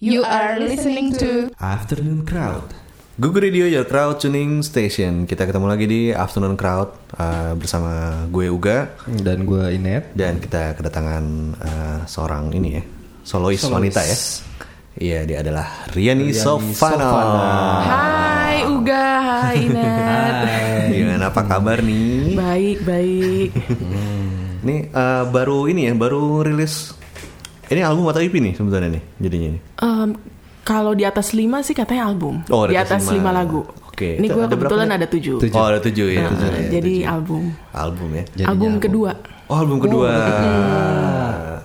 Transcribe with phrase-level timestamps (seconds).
[0.00, 2.72] You are listening to Afternoon Crowd.
[3.20, 5.28] Google Radio Your Crowd Tuning Station.
[5.28, 6.88] Kita ketemu lagi di Afternoon Crowd
[7.20, 10.16] uh, bersama gue Uga Dan gue Inet.
[10.16, 11.24] dan kita kedatangan
[11.60, 12.82] uh, seorang ini ya,
[13.28, 13.76] solois, Solois.
[13.76, 14.16] wanita ya.
[14.96, 17.04] Iya, dia adalah Riani, Riani Sofana.
[17.04, 17.44] Sofana.
[17.84, 20.36] Hai Uga, hai Inet
[20.96, 22.40] Gimana apa kabar nih?
[22.40, 23.50] Baik, baik
[24.64, 26.96] Ini uh, baru ini ya, baru rilis.
[27.70, 29.62] Ini album atau EP nih sebenarnya nih jadinya nih.
[29.78, 30.10] Em,
[30.60, 33.30] Kalau di atas 5 sih katanya album Oh, Di atas 5 lima.
[33.32, 34.18] lagu Oke.
[34.18, 35.54] Ini Itu gue kebetulan ada 7 Tujuh.
[35.54, 36.28] Oh, ada tujuh ya.
[36.28, 37.08] tujuh ya, Jadi tujuh.
[37.08, 38.24] album album ya.
[38.28, 38.82] Jadinya Album album.
[38.82, 39.10] kedua
[39.46, 40.12] Oh, album kedua.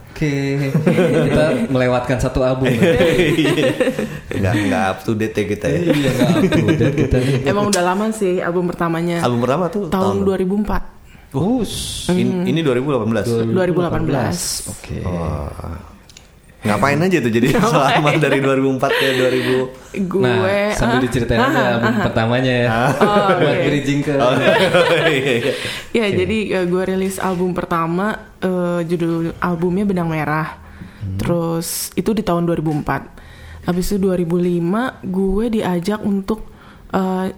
[0.09, 0.31] Oke,
[1.27, 2.65] kita melewatkan satu album.
[2.71, 2.97] ya.
[4.31, 5.79] Enggak enggak up to date ya kita ya.
[5.85, 7.35] Iya, nggak up to date kita nih.
[7.45, 12.07] Emang udah lama sih album pertamanya Album pertama tuh Tahun 2004 Us.
[12.09, 13.51] In- ini 2018.
[13.51, 14.97] 2018 Oke.
[15.03, 15.51] Oh.
[16.65, 21.61] Ngapain aja tuh jadi selama dari 2004 ke 2000 Gue Nah, sambil diceritain ah, aja
[21.61, 22.03] ah, album ah.
[22.09, 22.69] pertamanya ya.
[22.99, 23.65] Oh, Buat oke.
[23.69, 24.13] bridging ke.
[24.17, 24.53] Oh, iya,
[25.13, 25.53] iya.
[25.93, 30.59] Ya jadi eh, gue rilis album pertama eh, judul albumnya Benang Merah.
[31.21, 33.69] Terus itu di tahun 2004.
[33.69, 36.43] Habis itu 2005 gue diajak untuk
[36.91, 37.31] eh,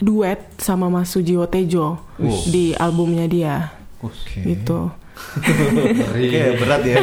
[0.00, 2.00] duet sama Mas Sujiwo Tejo
[2.48, 3.56] di albumnya dia.
[4.00, 4.40] Oke.
[4.44, 5.05] Gitu.
[5.16, 6.28] Ngeri.
[6.28, 6.96] Oke, berat ya.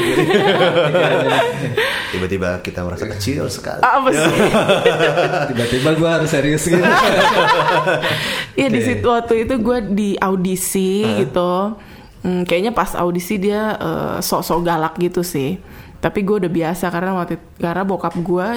[2.13, 3.81] Tiba-tiba kita merasa kecil sekali.
[3.81, 4.33] Ah, Apa sih?
[5.53, 6.81] Tiba-tiba gue harus serius gitu.
[8.53, 11.73] Iya di situ waktu itu gue di audisi gitu.
[12.21, 15.57] Hmm, kayaknya pas audisi dia eh, sok-sok galak gitu sih.
[15.97, 18.47] Tapi gue udah biasa karena waktu karena bokap gue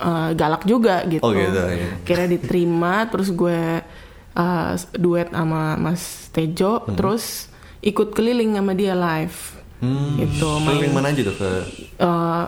[0.00, 1.20] eh, galak juga gitu.
[1.20, 2.00] Oh, gitu, iya.
[2.00, 3.84] Kira diterima terus gue
[4.32, 7.51] eh, duet sama Mas Tejo terus
[7.82, 9.38] ikut keliling sama dia live.
[9.82, 11.50] Hmm, Gitu main Keliling mana aja tuh ke
[11.98, 12.44] eh,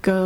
[0.00, 0.18] ke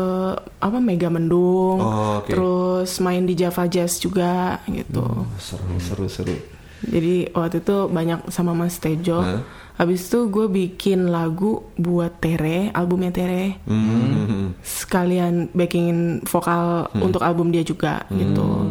[0.63, 1.83] apa Mega Mendung.
[1.83, 2.31] Oh, oke.
[2.31, 5.27] Terus main di Java Jazz juga gitu.
[5.43, 6.37] seru, seru, seru.
[6.85, 9.19] Jadi waktu itu banyak sama Mas Tejo.
[9.19, 9.43] Hah?
[9.75, 13.59] Habis itu gue bikin lagu buat Tere, albumnya Tere.
[13.67, 14.55] Hmm.
[14.63, 18.63] Sekalian backingin vokal untuk album dia juga gitu.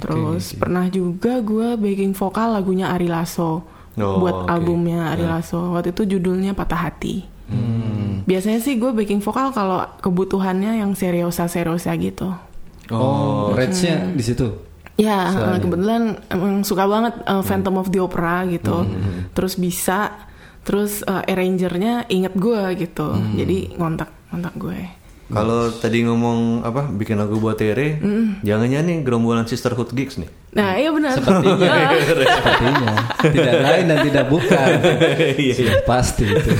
[0.00, 4.50] Terus pernah juga gue backing vokal lagunya Ari Lasso Oh, buat oke.
[4.50, 5.76] albumnya Ari Lasso.
[5.76, 7.22] Waktu itu judulnya Patah Hati.
[8.24, 12.30] Biasanya sih gue backing vokal kalau kebutuhannya yang seriosa-seriosa gitu.
[12.90, 14.46] Oh, range-nya di situ.
[15.00, 18.84] Ya, kebetulan emang suka banget uh, Phantom of the Opera gitu.
[19.32, 20.28] Terus bisa,
[20.62, 23.16] terus uh, arrangernya inget gue gitu.
[23.34, 24.80] Jadi ngontak ngontak gue.
[25.30, 28.02] Kalau tadi ngomong apa bikin lagu buat Tere,
[28.42, 30.26] jangan-jangan nih gerombolan Sisterhood Gigs nih.
[30.50, 31.14] Nah, iya benar.
[31.14, 31.70] Sepertinya.
[32.10, 32.92] Sepertinya.
[33.22, 34.68] Tidak lain dan tidak bukan.
[35.38, 36.50] Iya, Sudah pasti itu.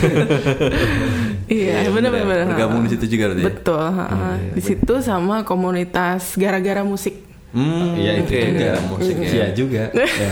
[1.51, 2.47] Iya, benar benar.
[2.55, 3.43] Bergabung di situ juga berarti.
[3.43, 3.47] ya?
[3.51, 3.83] Betul.
[3.83, 4.31] ha-ha.
[4.55, 7.30] Di situ sama komunitas gara-gara musik.
[7.51, 8.71] Hmm, Iya itu oke, juga.
[8.87, 9.29] musik ya.
[9.29, 9.83] Iya juga.
[10.23, 10.31] Ya.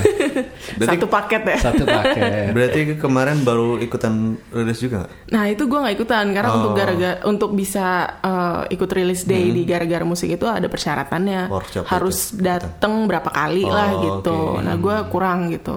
[0.71, 1.59] Berarti- Satu paket ya.
[1.59, 2.31] Satu paket.
[2.55, 4.15] Berarti kemarin baru ikutan
[4.49, 5.11] rilis juga?
[5.27, 6.77] Nah itu gue nggak ikutan karena untuk Oh.
[6.77, 7.87] gara-gara untuk bisa
[8.21, 13.63] uh, ikut release day di gara-gara musik itu ada persyaratannya Workshop harus datang berapa kali
[13.63, 14.39] Oh, lah gitu.
[14.55, 14.63] oke.
[14.63, 15.75] Nah gue kurang gitu.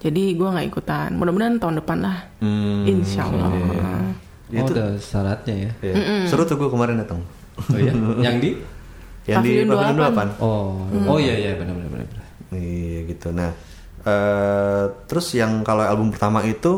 [0.00, 1.14] Jadi gue nggak ikutan.
[1.14, 2.18] Mudah-mudahan tahun depan lah.
[2.38, 3.48] Hmm, Insya Allah.
[4.50, 5.70] Oh, ada syaratnya ya.
[5.82, 5.94] iya.
[6.26, 7.22] Seru tuh gue kemarin datang.
[7.56, 7.94] Oh iya.
[8.26, 8.50] Yang di?
[9.24, 10.44] Yang di Pavilion Pavilion 28.
[10.44, 10.84] Oh.
[11.08, 12.06] Oh iya iya benar benar benar.
[12.54, 13.28] Iya gitu.
[13.32, 13.50] Nah,
[14.04, 16.76] eh terus yang kalau album pertama itu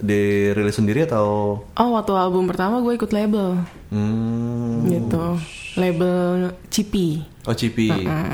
[0.00, 3.60] dirilis sendiri atau Oh waktu album pertama gue ikut label
[3.92, 5.36] hmm, gitu.
[5.72, 7.24] Label Cipi.
[7.42, 7.88] oh Cipi,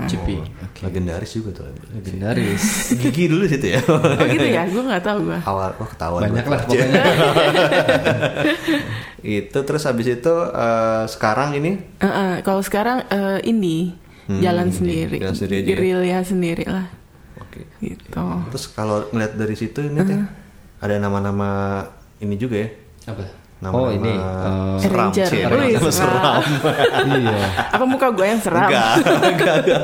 [0.04, 0.36] Cipi.
[0.82, 1.70] legendaris juga tuh.
[1.94, 2.62] Legendaris.
[3.00, 3.80] Gigi dulu situ ya.
[3.84, 4.66] Oh gitu ya?
[4.74, 5.38] Gue nggak tahu gue.
[5.42, 6.20] Awal, oh ketahuan.
[6.26, 7.02] Banyak lah pokoknya.
[9.40, 13.94] itu terus habis itu eh, sekarang ini Eh, eh, Kalau sekarang eh, indie.
[14.28, 15.16] Jalan sendiri.
[15.16, 15.68] jalan sendiri aja ya?
[15.72, 16.86] Gerilya sendiri lah.
[17.40, 17.64] oke.
[17.80, 18.12] Gitu.
[18.52, 20.20] Terus kalau ngeliat dari situ ini teh
[20.78, 21.80] ada nama-nama
[22.18, 22.68] ini juga ya.
[23.08, 23.24] Apa?
[23.58, 24.14] Nama-nama oh ini.
[24.14, 25.42] eh, seram sih.
[25.42, 26.42] Wih, nama seram.
[27.10, 27.38] iya.
[27.74, 28.70] Apa muka gue yang seram?
[28.70, 29.82] Enggak, enggak, enggak.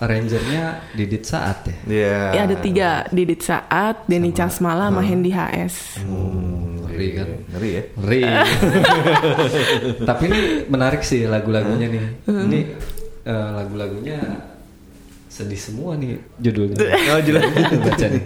[0.00, 0.62] Arrangernya
[0.96, 1.76] Didit Saat ya.
[1.84, 2.16] Iya.
[2.32, 6.00] Ya ada tiga Didit Saat, Denny Casmala, sama Hendy HS.
[6.00, 7.28] Hmm, Ngeri kan?
[7.52, 7.82] Ngeri ya.
[8.00, 8.20] Ngeri.
[10.08, 10.40] Tapi ini
[10.72, 12.04] menarik sih lagu-lagunya nih.
[12.24, 12.60] Ini
[13.20, 14.16] eh, lagu-lagunya
[15.28, 16.76] sedih semua nih judulnya.
[17.12, 17.44] Oh jelas.
[17.84, 18.22] Baca nih.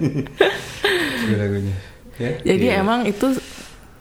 [1.26, 1.74] Lagu-lagunya.
[2.18, 2.30] Ya.
[2.46, 3.30] Jadi emang itu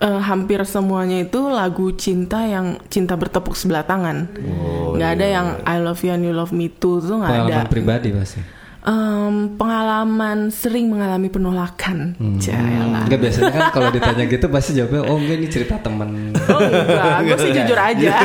[0.01, 4.29] eh, hampir semuanya itu lagu cinta yang cinta bertepuk sebelah tangan.
[4.41, 7.41] Oh, nggak ada yang I love you and you love me too tuh nggak ada.
[7.45, 8.41] Pengalaman pribadi pasti.
[8.87, 12.15] Em, pengalaman sering mengalami penolakan.
[12.39, 13.03] Jayalah.
[13.03, 16.31] Enggak biasanya kan kalau ditanya gitu pasti jawabnya oh enggak ini cerita temen.
[16.47, 18.15] Oh enggak, gue sih jujur aja.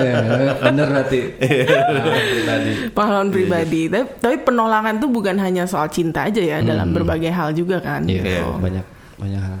[0.00, 0.16] ya,
[0.64, 1.20] bener berarti.
[1.76, 2.70] Ah, pribadi.
[2.96, 3.80] Pengalaman pribadi.
[3.92, 8.08] Tapi, tapi penolakan tuh bukan hanya soal cinta aja ya, dalam berbagai hal juga kan.
[8.08, 8.56] Iya, gitu.
[8.64, 8.86] banyak
[9.20, 9.58] banyak hal.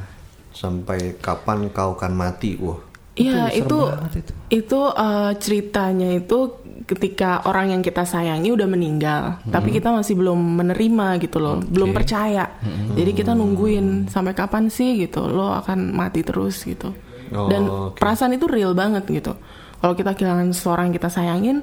[0.60, 2.60] Sampai kapan kau kan mati?
[2.60, 2.76] Wah.
[3.16, 3.78] Iya Itu itu
[4.14, 4.32] itu.
[4.52, 6.38] itu eh, ceritanya itu
[6.84, 11.94] ketika orang yang kita sayangi udah meninggal, tapi kita masih belum menerima gitu loh, belum
[11.94, 12.50] percaya.
[12.92, 16.90] Jadi kita nungguin sampai kapan sih gitu, lo akan mati terus gitu.
[17.30, 17.94] Oh, Dan oke.
[17.94, 19.38] perasaan itu real banget gitu.
[19.78, 21.56] Kalau kita kehilangan seseorang yang kita sayangin,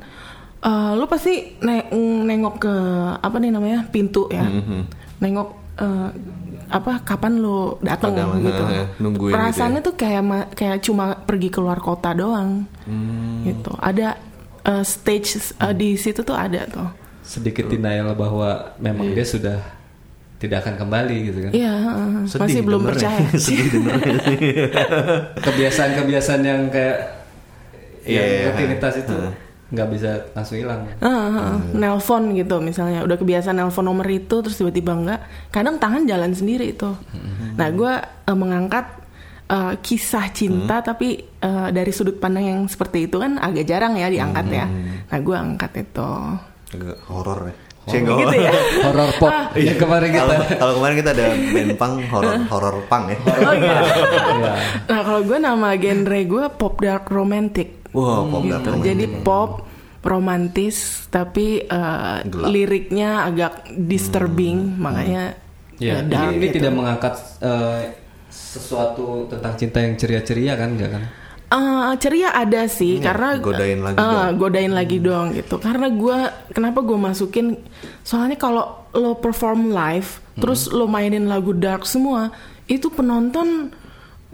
[0.63, 1.91] eh, lo pasti ne-
[2.23, 2.73] nengok ke
[3.19, 4.47] apa nih namanya pintu ya,
[5.19, 6.09] nengok eh,
[6.67, 8.63] apa kapan lo datang gitu.
[8.63, 13.43] ya, nungguin gitu Perasaannya tuh kayak ma- kayak cuma pergi keluar kota doang, Hmm.
[13.43, 13.71] gitu.
[13.73, 14.19] Ada
[14.63, 16.87] eh, stage eh, di situ tuh ada tuh.
[17.21, 19.59] Sedikit denial bahwa memang dia sudah
[20.37, 21.51] tidak akan kembali gitu kan.
[21.51, 22.11] Iya, heeh.
[22.25, 23.25] Sedih masih belum percaya.
[23.35, 23.71] Sedih.
[25.45, 26.97] Kebiasaan-kebiasaan yang kayak
[28.03, 29.15] Iya, yang iya, rutinitas itu
[29.67, 30.87] nggak bisa langsung hilang.
[31.03, 31.57] Heeh, heeh.
[31.75, 33.03] Nelpon gitu misalnya.
[33.03, 35.19] Udah kebiasaan nelpon nomor itu terus tiba-tiba enggak
[35.51, 36.91] kadang tangan jalan sendiri itu
[37.57, 37.93] nah gue
[38.29, 38.85] mengangkat
[39.49, 44.07] eh, kisah cinta tapi eh, dari sudut pandang yang seperti itu kan agak jarang ya
[44.07, 44.65] diangkat ya.
[45.09, 46.11] Nah gue angkat itu.
[46.77, 47.55] Agak horor ya.
[47.87, 47.91] Oh.
[47.95, 48.51] Cek, nggak gitu ya?
[48.91, 49.31] Horror pop.
[49.55, 50.19] Yang kemarin kita.
[50.27, 53.17] Kalau kalau kemarin kita ada band punk horor horor punk ya.
[53.23, 53.75] oh iya.
[54.37, 54.53] Iya.
[54.91, 58.57] nah kalau gue nama genre gue pop dark romantic Wow, pop gitu.
[58.57, 58.83] romantic.
[58.85, 59.51] Jadi pop
[60.03, 60.75] romantis
[61.09, 62.47] tapi Gelap.
[62.47, 65.35] liriknya agak disturbing makanya
[65.77, 66.55] Ya, eh, dark ini, ini gitu.
[66.57, 67.93] tidak mengangkat eh,
[68.33, 71.03] sesuatu tentang cinta yang ceria-ceria kan enggak kan?
[71.47, 74.31] Eh, ceria ada sih karena godain lagi eh, dong.
[74.35, 76.17] godain lagi dong gitu karena gue
[76.51, 77.55] kenapa gue masukin
[78.01, 82.33] soalnya kalau lo perform live terus lo mainin lagu dark semua
[82.67, 83.71] itu penonton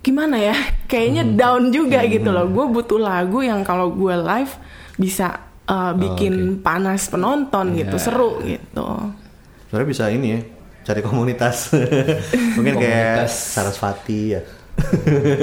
[0.03, 0.55] gimana ya
[0.91, 4.53] kayaknya down juga gitu loh gue butuh lagu yang kalau gue live
[4.99, 8.85] bisa eh, bikin panas penonton gitu seru gitu
[9.73, 10.39] Sebenarnya bisa ini ya,
[10.85, 11.73] cari komunitas.
[12.61, 13.57] Mungkin kayak Komunitas.
[13.57, 14.41] Sarasvati ya.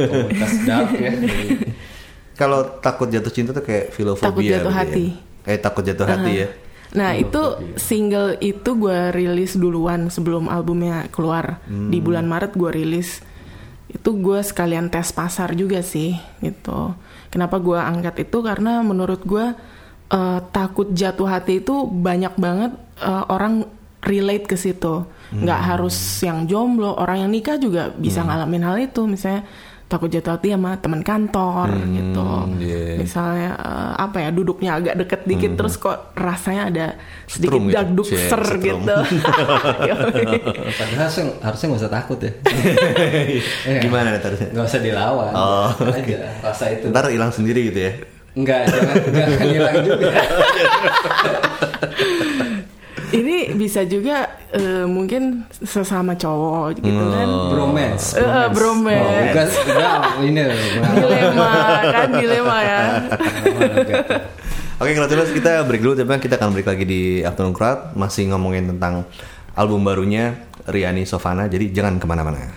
[0.06, 1.12] Komunitas dark ya.
[2.38, 4.30] Kalau takut jatuh cinta tuh kayak filofobia.
[4.30, 5.06] Takut jatuh hati.
[5.42, 5.50] Ya.
[5.50, 6.48] Eh takut jatuh hati ya.
[6.94, 7.42] Nah itu
[7.74, 13.26] single itu gue rilis duluan sebelum albumnya keluar di bulan Maret gue rilis
[13.90, 16.94] itu gue sekalian tes pasar juga sih gitu.
[17.30, 19.54] Kenapa gue angkat itu karena menurut gue
[20.10, 22.72] eh, takut jatuh hati itu banyak banget
[23.02, 23.66] eh, orang
[24.00, 25.04] relate ke situ.
[25.30, 25.94] Nggak harus
[26.26, 29.06] yang jomblo, orang yang nikah juga bisa ngalamin hal itu.
[29.06, 29.46] Misalnya
[29.90, 32.22] takut jatuh hati sama teman kantor gitu.
[32.62, 32.94] iya.
[32.94, 36.86] Misalnya eh, apa ya duduknya agak deket dikit terus kok rasanya ada
[37.26, 37.74] sedikit Setrum gitu.
[37.74, 38.62] dagduk ser setrum.
[38.62, 38.96] gitu.
[39.90, 40.22] Yoi.
[40.78, 42.30] Padahal harusnya, harusnya nggak usah takut ya.
[43.84, 44.48] Gimana nih terusnya?
[44.54, 45.32] Nggak usah dilawan.
[45.34, 46.86] Oh, aja rasa itu.
[46.94, 47.92] Ntar hilang sendiri gitu ya.
[48.30, 50.14] Enggak, jangan jangan hilang juga.
[53.10, 57.28] Ini bisa juga eh, mungkin sesama cowok gitu kan.
[57.50, 58.06] Bromance.
[58.14, 59.06] Eh, eh, bromance.
[59.06, 59.48] Oh, bukan,
[60.26, 60.42] ini.
[60.94, 61.52] Dilema
[61.90, 62.80] kan dilema ya.
[64.80, 68.32] Oke kalau terus kita break dulu tapi kita akan break lagi di Afternoon Crowd masih
[68.32, 69.04] ngomongin tentang
[69.52, 72.48] album barunya Riani Sofana jadi jangan ke mana-mana.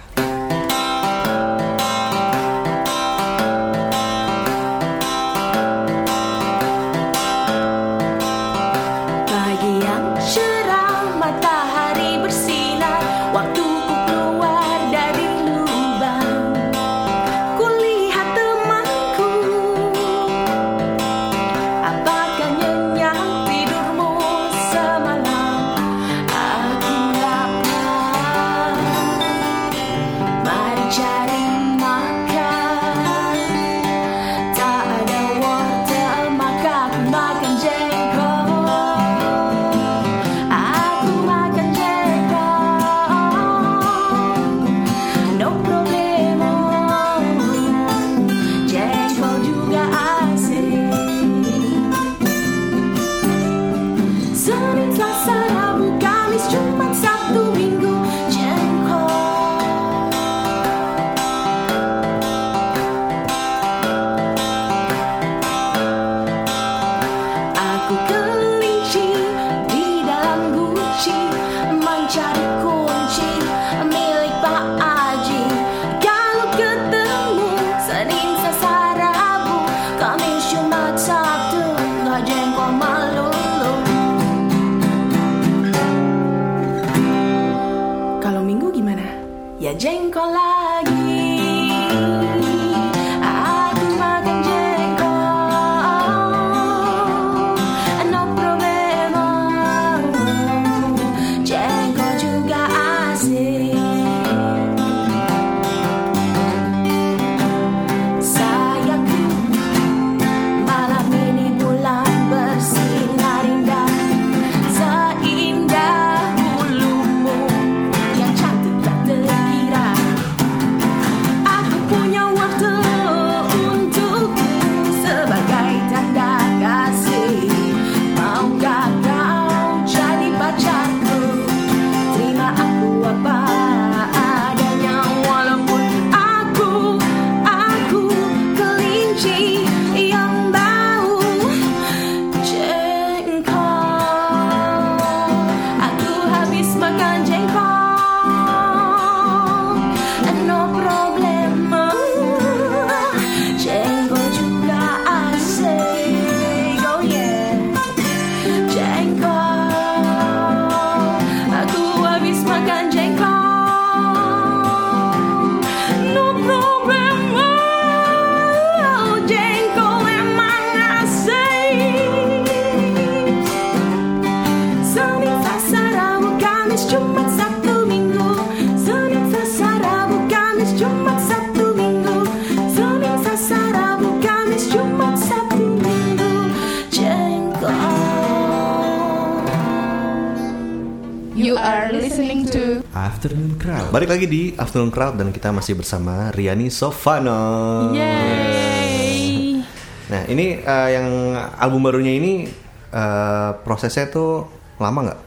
[194.23, 197.91] Lagi di Afternoon Crowd dan kita masih bersama Riani Sofano.
[197.91, 199.59] Yay.
[200.07, 202.47] Nah ini eh, yang album barunya ini
[202.87, 204.47] eh, prosesnya tuh
[204.79, 205.19] lama nggak?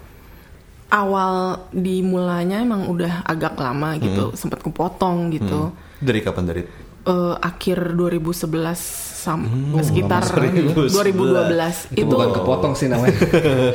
[0.96, 1.32] Awal
[1.76, 5.76] dimulainya emang udah agak lama gitu, sempat kepotong gitu.
[6.00, 6.62] Dari kapan dari?
[7.04, 8.48] Eh, akhir 2011
[8.80, 9.44] sam
[9.76, 10.88] sekitar lama.
[10.88, 13.12] 2012 Itu, bukan kepotong sih namanya.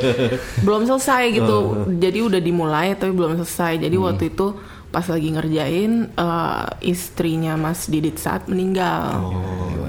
[0.66, 1.58] belum selesai gitu.
[2.02, 3.86] Jadi udah dimulai tapi belum selesai.
[3.86, 9.32] Jadi waktu itu pas lagi ngerjain eh, istrinya Mas Didit saat meninggal.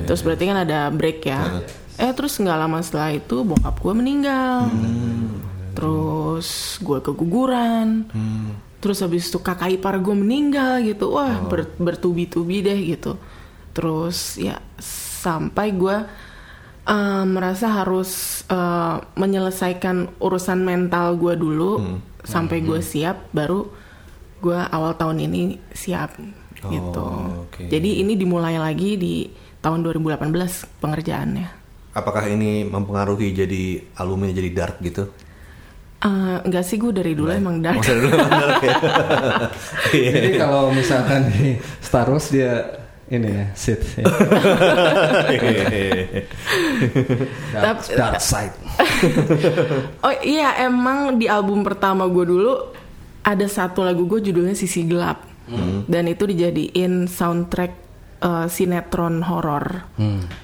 [0.04, 1.64] terus berarti kan ada break ya.
[1.96, 4.68] Eh terus nggak lama setelah itu bokap gue meninggal.
[5.74, 6.48] Terus
[6.80, 8.08] gue keguguran.
[8.80, 11.12] Terus habis itu kakak ipar gue meninggal gitu.
[11.12, 13.16] Wah ber- bertubi-tubi deh gitu.
[13.72, 14.60] Terus ya
[15.24, 15.98] sampai gue
[16.84, 21.72] eh, merasa harus eh, menyelesaikan urusan mental gue dulu
[22.24, 23.68] sampai gue siap baru
[24.44, 26.20] gue awal tahun ini siap
[26.60, 27.04] gitu.
[27.48, 27.64] oke.
[27.68, 29.28] Jadi ini dimulai lagi di
[29.60, 30.20] tahun 2018
[30.84, 31.48] pengerjaannya.
[31.96, 33.64] Apakah ini mempengaruhi jadi
[33.96, 35.08] albumnya jadi dark gitu?
[36.04, 37.80] Eh, enggak sih gue dari dulu emang dark.
[37.80, 38.76] Dulu emang dark ya?
[39.96, 40.12] Iya.
[40.12, 42.76] Jadi kalau misalkan di Star Wars dia
[43.08, 44.00] ini ya, Sith.
[44.00, 44.04] Ya.
[47.54, 48.56] dark, Tapi- dark side.
[50.06, 52.74] Oh iya emang di album pertama gue dulu
[53.24, 55.24] ada satu lagu gue judulnya Sisi Gelap
[55.88, 57.72] dan itu dijadiin soundtrack
[58.24, 59.84] eh, sinetron horor,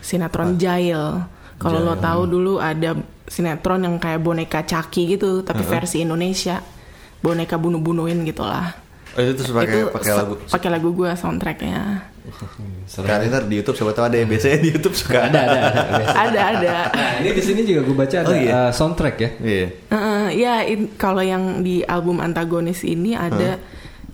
[0.04, 1.24] sinetron Jail.
[1.60, 2.96] Kalau lo tahu dulu ada
[3.28, 6.64] sinetron yang kayak boneka Caki gitu tapi versi Indonesia,
[7.20, 8.72] boneka bunuh-bunuhin gitulah.
[9.18, 10.34] Oh, itu pakai lagu.
[10.48, 12.06] pakai lagu gue soundtracknya.
[13.02, 14.26] Kan ntar di YouTube siapa tahu ada ya.
[14.26, 16.04] Biasanya di YouTube suka Ada, ada, ada.
[16.26, 16.74] ada ada.
[16.90, 18.52] Nah, ini di sini juga gue baca ada Oh, iya.
[18.60, 19.30] uh, soundtrack ya.
[19.38, 19.66] Iya.
[19.88, 23.58] Heeh, ya in- kalau yang di album antagonis ini ada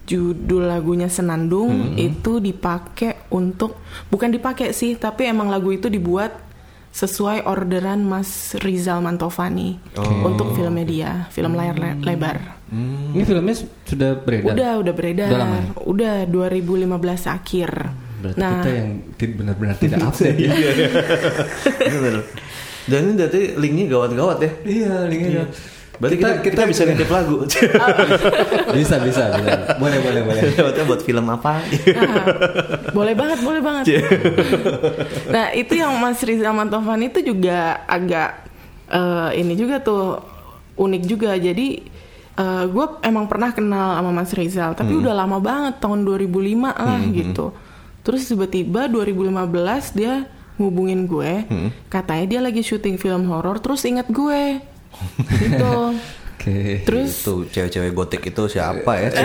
[0.04, 6.46] judul lagunya Senandung itu dipakai untuk bukan dipakai sih tapi emang lagu itu dibuat
[6.92, 9.76] sesuai orderan Mas Rizal Mantovani
[10.22, 12.38] untuk filmnya dia film layar le- lebar.
[13.12, 14.54] Ini filmnya su- sudah beredar.
[14.54, 15.28] Udah udah beredar.
[15.28, 15.66] Udah lama ya?
[15.84, 16.96] Udah 2015
[17.28, 17.70] akhir.
[18.22, 18.90] Berarti nah, kita yang
[19.36, 20.52] benar-benar tidak update ya.
[21.90, 22.24] Bener.
[22.86, 24.52] Dan ini berarti linknya gawat-gawat ya.
[24.62, 25.46] Iya, linknya.
[25.96, 27.48] Berarti kita, kita, bisa nitip lagu.
[28.76, 29.52] bisa, bisa, bisa.
[29.80, 30.42] Boleh, boleh, boleh.
[30.60, 31.64] Lewatnya buat film apa?
[31.64, 32.26] Ah,
[32.92, 34.04] boleh banget, boleh banget.
[35.32, 38.44] nah itu yang Mas Rizal Mantovan itu juga agak
[38.92, 40.20] eh, ini juga tuh
[40.76, 41.32] unik juga.
[41.40, 41.96] Jadi
[42.68, 47.56] gue emang pernah kenal sama Mas Rizal, tapi udah lama banget tahun 2005 lah gitu.
[48.06, 51.50] Terus tiba-tiba 2015 dia ngubungin gue,
[51.90, 54.62] katanya dia lagi syuting film horor, terus inget gue,
[55.42, 55.76] gitu.
[56.46, 56.86] Oke.
[56.86, 59.10] Terus Tuh cewek-cewek gotik itu siapa ya?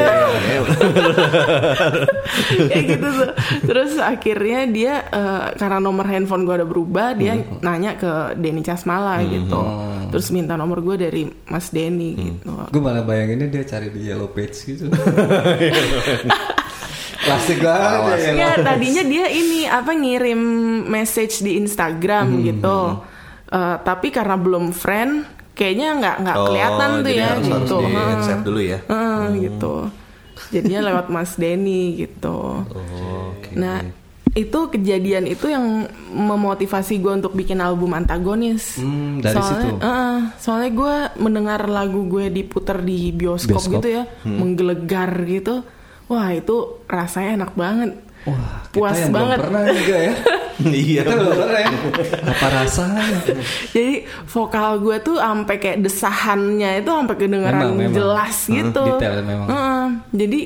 [2.72, 3.30] kayak gitu tuh.
[3.68, 9.20] Terus akhirnya dia eh, karena nomor handphone gue ada berubah, dia nanya ke Denny Casmala
[9.28, 9.60] gitu.
[10.08, 12.56] Terus minta nomor gue dari Mas Denny gitu.
[12.72, 14.88] Gue malah bayanginnya dia cari di yellow page gitu.
[17.20, 18.32] Klasik banget ya.
[18.32, 20.40] Ya tadinya dia ini apa ngirim
[20.84, 22.78] message di Instagram gitu.
[23.46, 27.76] Eh, tapi karena belum friend, kayaknya nggak nggak kelihatan tuh Oh, ya harus, harus gitu.
[27.76, 28.12] di Heeh.
[28.14, 28.78] accept dulu ya.
[28.82, 29.74] Heeh, gitu.
[30.50, 32.38] Jadinya lewat Mas Denny gitu.
[32.62, 33.52] Oh, Oke.
[33.52, 33.84] Nah,
[34.32, 38.78] itu kejadian itu yang memotivasi gue untuk bikin album antagonis.
[38.78, 39.74] Hmm, dari soalnya, situ.
[39.76, 43.74] eh, soalnya gue mendengar lagu gue diputar di bioskop, Bioskop.
[43.76, 44.38] gitu ya, Hmm.
[44.38, 45.66] menggelegar gitu.
[46.10, 47.90] Wah itu rasanya enak banget.
[48.20, 48.36] Wah,
[48.66, 49.38] kita Puas yang banget.
[49.38, 50.14] belum pernah juga ya.
[50.60, 51.00] Iya.
[51.00, 51.72] Kita belum pernah ya.
[52.26, 53.00] Apa rasanya?
[53.70, 53.94] Jadi
[54.26, 57.96] vokal gue tuh sampai kayak desahannya itu sampai kedengeran Memang, memang.
[57.96, 58.84] jelas Hmm, gitu.
[58.92, 59.48] detail memang.
[59.48, 59.84] Heeh.
[60.12, 60.40] jadi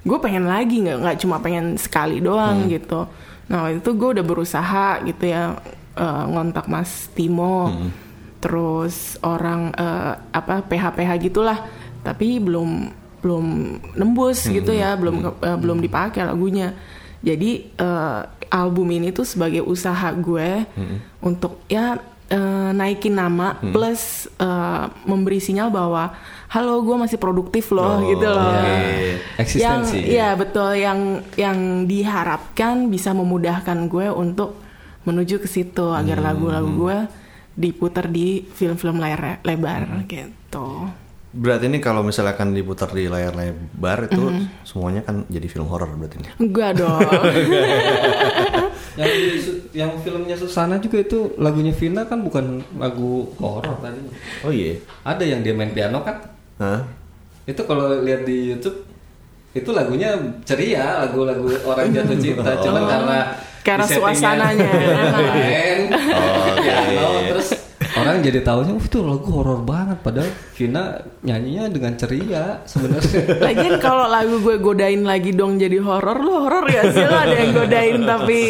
[0.00, 2.70] gue pengen lagi nggak nggak cuma pengen sekali doang Hmm.
[2.70, 3.00] gitu.
[3.48, 5.58] Nah waktu itu gue udah berusaha gitu ya
[5.96, 7.90] eh, ngontak Mas Timo, Hmm.
[8.38, 11.58] terus orang eh, apa PH PH gitulah,
[12.00, 12.86] tapi belum
[13.28, 13.46] belum
[13.92, 14.56] nembus Hmm.
[14.56, 16.72] gitu ya, belum ke- eh, belum dipakai lagunya.
[17.20, 20.64] Jadi eh, album ini tuh sebagai usaha gue
[21.20, 24.02] untuk ya eh, naikin nama plus
[24.34, 26.16] eh, memberi sinyal bahwa
[26.48, 28.48] halo gue masih produktif loh Oh, gitu loh.
[28.54, 29.20] iya.
[29.36, 29.98] Eksistensi.
[30.00, 31.00] Yang ya betul yang
[31.36, 34.56] yang diharapkan bisa memudahkan gue untuk
[35.02, 36.98] menuju ke situ agar lagu-lagu gue
[37.54, 40.88] diputar di film-film layar lebar gitu.
[41.38, 45.86] Berarti ini kalau misalnya akan diputar di layar lebar itu semuanya kan jadi film horor
[45.94, 46.28] berarti ini.
[46.42, 46.98] Enggak dong.
[48.98, 49.10] yang
[49.70, 54.02] yang filmnya Susana juga itu lagunya Vina kan bukan lagu horor tadi.
[54.42, 54.82] Oh iya.
[55.06, 56.26] Ada yang dia main piano kan?
[56.58, 56.82] Hah?
[57.46, 58.82] Itu kalau lihat di YouTube
[59.54, 63.18] itu lagunya ceria, lagu-lagu orang jatuh cinta, cuman karena
[63.64, 64.64] Karena suasananya.
[65.16, 66.62] main, Oke.
[66.62, 67.48] piano, terus
[68.00, 70.84] orang jadi tahunya, "Wah, itu lagu horor banget." Padahal Vina
[71.20, 73.20] nyanyinya dengan ceria sebenarnya.
[73.46, 77.00] Lagian kalau lagu gue godain lagi dong jadi horor, lu horor gak sih?
[77.00, 78.40] Lu ada yang godain tapi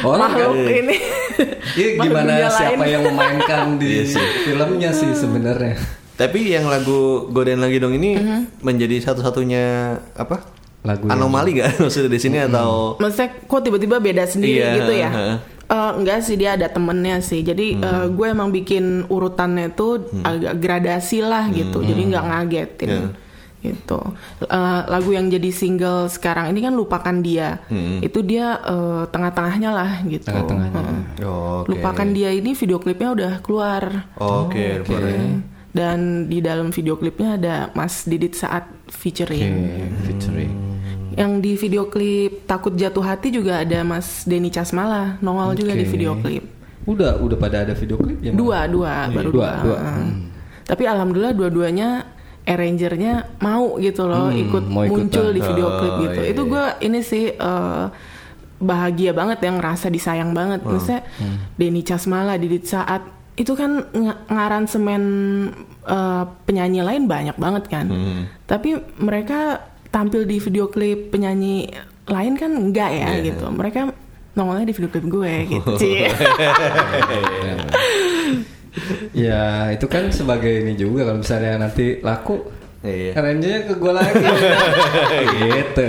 [0.00, 0.74] Horor makhluk kan?
[0.76, 0.96] ini.
[1.72, 2.90] Iya gimana siapa lain.
[2.90, 4.26] yang memainkan di Iya sih.
[4.44, 5.78] filmnya sih sebenarnya.
[6.12, 8.60] Tapi yang lagu Godain lagi dong ini Mhm.
[8.60, 9.64] menjadi satu-satunya
[10.14, 10.44] apa?
[10.80, 14.92] Lagu yang- anomali gak maksudnya di sini atau Maksudnya kok tiba-tiba beda sendiri Iya, gitu
[14.94, 15.08] ya?
[15.10, 15.36] heeh.
[15.70, 17.40] Eh, enggak sih dia ada temennya sih.
[17.40, 17.86] Jadi Hmm.
[17.86, 21.78] eh, gue emang bikin urutannya tuh agak gradasi lah gitu.
[21.80, 22.90] Jadi nggak ngagetin.
[22.90, 22.98] Hmm.
[23.60, 23.76] Iya.
[23.76, 24.00] Gitu.
[24.50, 27.62] Eh, lagu yang jadi single sekarang ini kan lupakan dia.
[27.70, 28.02] Hmm.
[28.02, 30.26] Itu dia eh, tengah-tengahnya lah gitu.
[30.26, 30.80] Tengah-tengahnya.
[30.82, 31.28] Heeh.
[31.28, 31.70] Oh, oke.
[31.70, 34.10] Lupakan dia ini video klipnya udah keluar.
[34.18, 34.90] Oke, Oke.
[34.90, 35.18] boleh.
[35.70, 39.54] Dan di dalam video klipnya ada Mas Didit saat featuring.
[40.02, 40.79] featuring.
[41.12, 45.84] Yang di video klip Takut Jatuh Hati juga ada Mas Denny Casmala nongol juga di
[45.84, 46.44] video klip.
[46.82, 48.30] Udah udah pada ada video klipnya.
[48.30, 48.38] Bang?
[48.38, 49.60] Dua, dua, Oh, iya, baru dua, dua.
[49.62, 49.78] dua.
[49.78, 50.06] Heeh.
[50.64, 51.88] Tapi alhamdulillah dua-duanya
[52.42, 56.20] arrangernya mau gitu loh Hmm, ikut muncul di video Oh, klip gitu.
[56.20, 56.50] iya, Itu iya.
[56.50, 57.84] gue ini sih eh,
[58.58, 60.60] bahagia banget yang ngerasa disayang banget.
[60.62, 61.36] Oh, Maksudnya hmm.
[61.54, 63.02] Denny Casmala, Didit Saat
[63.34, 65.02] itu kan ng- ngaransemen
[65.82, 67.86] eh, penyanyi lain banyak banget kan.
[67.86, 68.22] Hmm.
[68.44, 71.66] Tapi mereka tampil di video klip penyanyi
[72.06, 73.22] lain kan enggak ya Iya.
[73.28, 73.46] gitu.
[73.46, 73.90] Mereka
[74.32, 75.72] nongolnya di video klip gue gitu.
[75.76, 76.08] Cie.
[79.10, 82.38] Ya itu kan sebagai ini juga kalau misalnya nanti laku
[82.80, 83.12] Iya.
[83.12, 84.24] arrangernya ke gue lagi
[85.44, 85.88] gitu.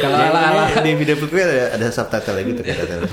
[0.00, 3.04] Kalau Ya, ala-ala ini di video klipnya ada, ada subtitle gitu kata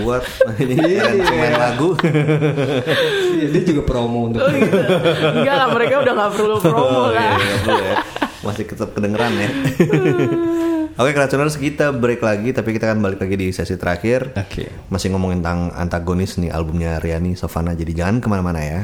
[0.00, 0.24] buat
[0.56, 1.04] ini Iya.
[1.36, 4.72] main lagu Iya, dia juga promo untuk Oh gitu.
[5.36, 7.36] Enggak lah mereka udah nggak perlu promo Oh, iya,
[8.46, 9.50] masih tetap kedengeran ya.
[10.96, 14.32] Oke Keracunan kita break lagi tapi kita akan balik lagi di sesi terakhir.
[14.32, 14.72] Oke.
[14.88, 18.80] Masih ngomongin tentang antagonis nih albumnya Riani Sofana Jadi jangan ke mana-mana ya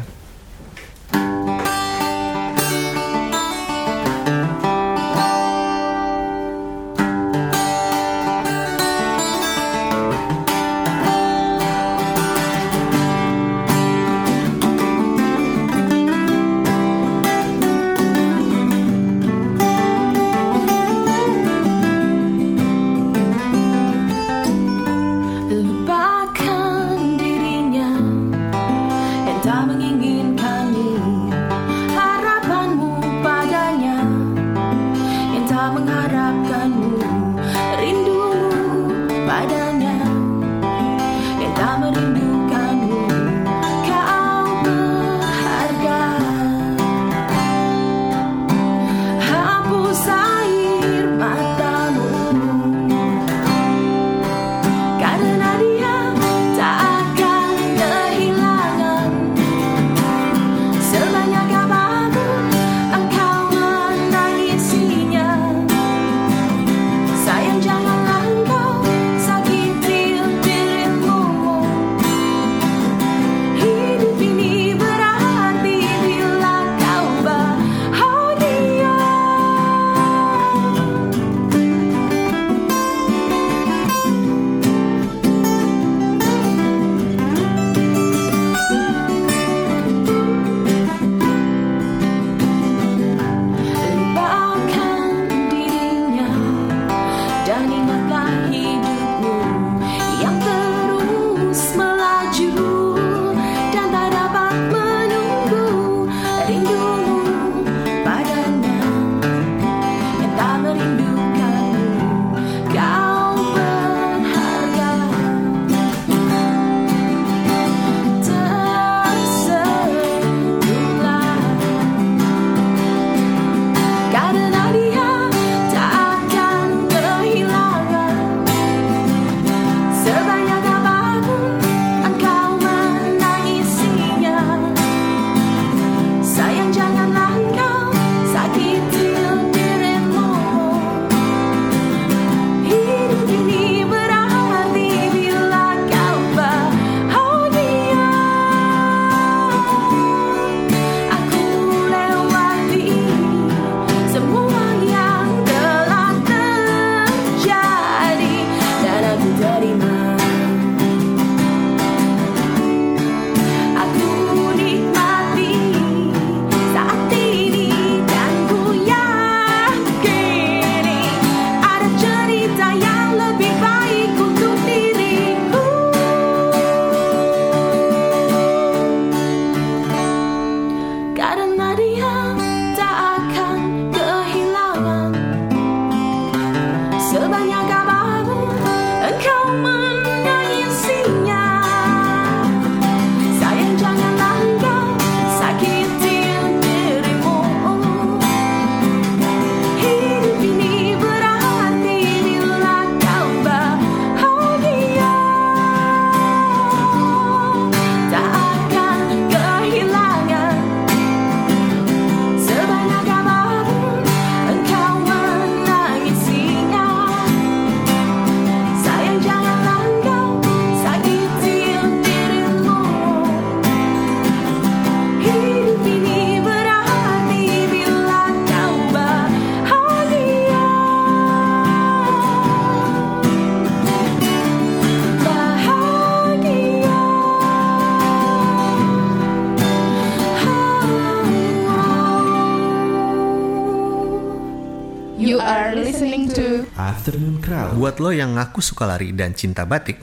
[247.83, 249.99] Buat lo yang ngaku suka lari dan cinta batik,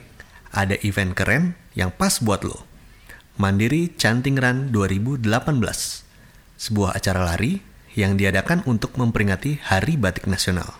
[0.52, 2.68] ada event keren yang pas buat lo.
[3.40, 5.24] Mandiri Canting Run 2018.
[6.60, 7.56] Sebuah acara lari
[7.96, 10.76] yang diadakan untuk memperingati Hari Batik Nasional.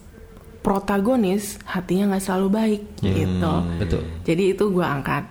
[0.60, 3.52] protagonis hatinya nggak selalu baik gitu.
[3.80, 4.02] Betul.
[4.22, 5.24] jadi itu gue angkat.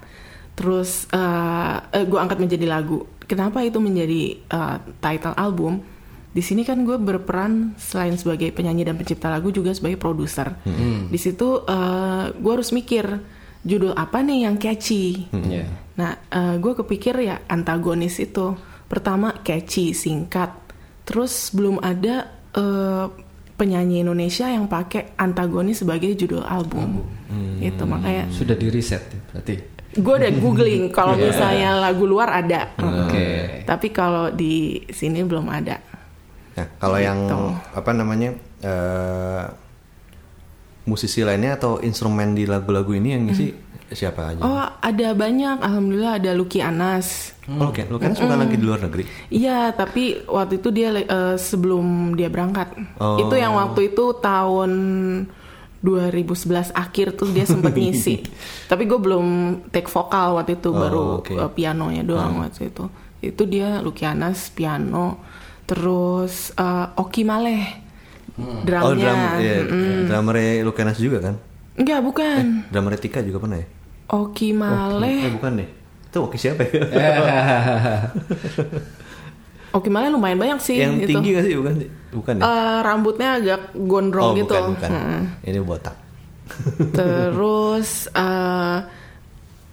[0.58, 3.06] Terus uh, gue angkat menjadi lagu.
[3.30, 5.86] Kenapa itu menjadi uh, title album
[6.30, 10.62] di sini kan gue berperan selain sebagai penyanyi dan pencipta lagu juga sebagai produser.
[11.10, 13.06] Di situ uh, gue harus mikir
[13.65, 15.26] judul apa nih yang catchy?
[15.34, 15.65] Iya.
[16.00, 16.15] nah
[16.56, 18.54] gue kepikir ya antagonis itu.
[18.86, 20.54] Pertama catchy singkat.
[21.04, 23.06] Terus belum ada eh,
[23.58, 27.04] penyanyi Indonesia yang pakai antagonis sebagai judul album.
[27.58, 29.56] Itu makanya Sudah di riset ya, berarti.
[29.89, 32.70] gue udah googling kalau misalnya lagu luar ada.
[32.78, 33.65] Oke.
[33.65, 35.88] tapi kalau di sini belum ada
[36.60, 37.39] Nah, kalau yang Gitu.
[37.74, 39.43] apa namanya eh,
[40.84, 43.54] musisi lainnya atau instrumen di lagu-lagu ini yang ngisi
[43.89, 44.41] siapa aja?
[44.41, 47.82] oh ada banyak alhamdulillah ada Lucky Anas Oh, oke.
[47.89, 49.10] Lu kan suka lagi di luar negeri.
[49.28, 52.78] Iya, tapi waktu itu dia eh, sebelum dia berangkat.
[53.02, 53.17] Oh.
[53.17, 54.69] Itu yang waktu itu tahun
[55.82, 58.22] 2011 akhir tuh dia sempat ngisi.
[58.72, 59.26] tapi gue belum
[59.72, 61.34] take vokal waktu itu, Oh, baru oke.
[61.34, 62.86] eh, pianonya doang waktu itu.
[63.17, 65.17] Itu dia Lukianas piano,
[65.69, 67.63] terus eh, Oki Maleh
[68.65, 68.88] drumnya.
[68.88, 69.58] Oh, drum, iya,
[70.08, 71.36] drummernya Lukenas juga kan?
[71.79, 72.43] Enggak, bukan.
[72.73, 73.67] Drummernya Tika juga pernah ya?
[74.10, 75.29] Oki Maleh.
[75.29, 75.69] Eh, bukan deh.
[76.10, 76.82] Itu oke siapa ya?
[79.77, 81.13] Oki Maleh lumayan banyak sih yang itu.
[81.13, 81.53] tinggi gak sih?
[81.53, 81.73] Bukan,
[82.10, 82.43] bukan ya?
[82.49, 84.49] Eh, rambutnya agak gondrong oh, gitu.
[84.49, 84.89] bukan, bukan.
[84.89, 85.23] Mm.
[85.45, 85.95] Ini botak.
[86.89, 88.77] Terus eh,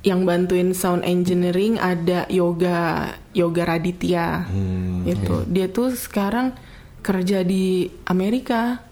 [0.06, 4.46] yang bantuin sound engineering ada Yoga Yoga Raditya.
[4.46, 6.54] Hmm, Itu dia tuh sekarang
[7.02, 8.86] kerja di Amerika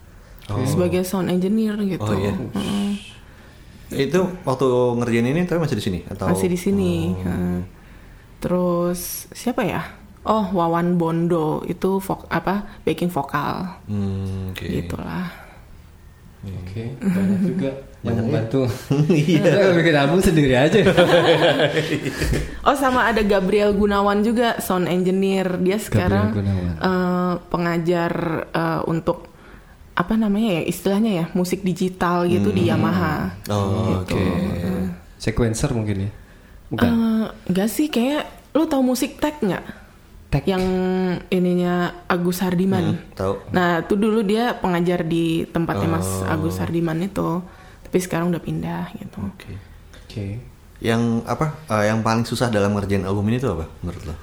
[0.67, 2.03] sebagai sound engineer gitu.
[2.03, 2.35] Oh, iya.
[2.35, 2.91] Mm.
[3.95, 4.67] Itu waktu
[4.99, 7.15] ngerjain ini tapi masih di sini atau Masih di sini.
[7.15, 7.59] Heeh.
[8.43, 9.81] Terus siapa ya?
[10.27, 12.83] Oh, Wawan Bondo itu vok apa?
[12.83, 13.79] Backing vokal.
[13.87, 14.67] Hmm, oke.
[14.67, 15.31] Gitulah.
[16.45, 17.71] Oke, banyak juga
[18.05, 18.61] yang membantu.
[19.09, 19.41] Iya.
[19.41, 20.79] Kita bikin album sendiri aja.
[22.65, 26.33] Oh sama ada Gabriel Gunawan juga sound engineer dia sekarang
[26.81, 28.13] eh, pengajar
[28.49, 29.29] eh, untuk
[29.95, 33.37] apa namanya ya istilahnya ya musik digital gitu di Yamaha.
[33.53, 34.17] Oh, oke.
[35.21, 36.11] Sequencer mungkin ya.
[36.73, 36.89] Bukan.
[36.89, 38.25] Eh, enggak sih kayak
[38.57, 39.63] lu tahu musik tech nggak?
[40.33, 40.43] Tech.
[40.43, 40.63] Yang
[41.31, 42.97] ininya Agus Hardiman.
[43.15, 43.53] Tahu.
[43.55, 47.39] Nah itu dulu dia pengajar di tempatnya Mas Agus Hardiman itu,
[47.95, 49.23] tapi sekarang udah pindah gitu.
[49.23, 49.55] Oke.
[50.03, 50.25] Oke.
[50.83, 51.55] Yang apa?
[51.71, 54.15] eh, yang paling susah dalam ngerjain album ini tuh apa menurut lo?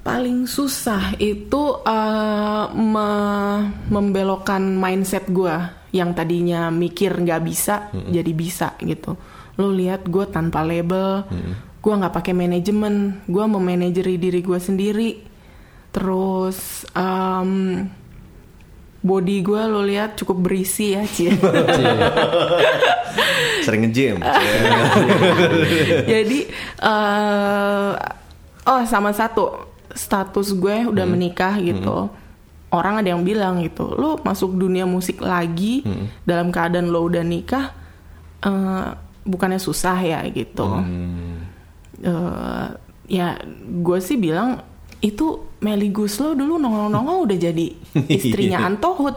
[0.00, 5.52] paling susah itu eh, me- membelokkan mindset gue
[5.92, 9.16] yang tadinya mikir nggak bisa jadi bisa gitu
[9.56, 11.24] lo lihat gue tanpa label
[11.80, 15.10] gue nggak pakai manajemen gue memanajeri diri gue sendiri
[15.90, 17.84] terus em,
[19.00, 21.32] body gue lo lihat cukup berisi ya cie
[23.64, 24.16] Sering nge-gym.
[26.08, 26.38] jadi
[26.80, 27.90] eh
[28.64, 29.68] oh sama satu.
[29.90, 32.06] Status gue udah menikah gitu.
[32.70, 35.82] Orang ada yang bilang gitu lo masuk dunia musik lagi
[36.22, 37.74] dalam keadaan lo udah nikah
[38.46, 38.86] eh,
[39.26, 40.78] bukannya susah ya gitu.
[42.00, 42.66] Eh,
[43.10, 43.34] ya
[43.66, 44.62] gue sih bilang
[45.00, 45.26] itu
[45.60, 47.66] Melly Guslo dulu nongol-nongol udah jadi
[48.08, 49.16] istrinya Antohut.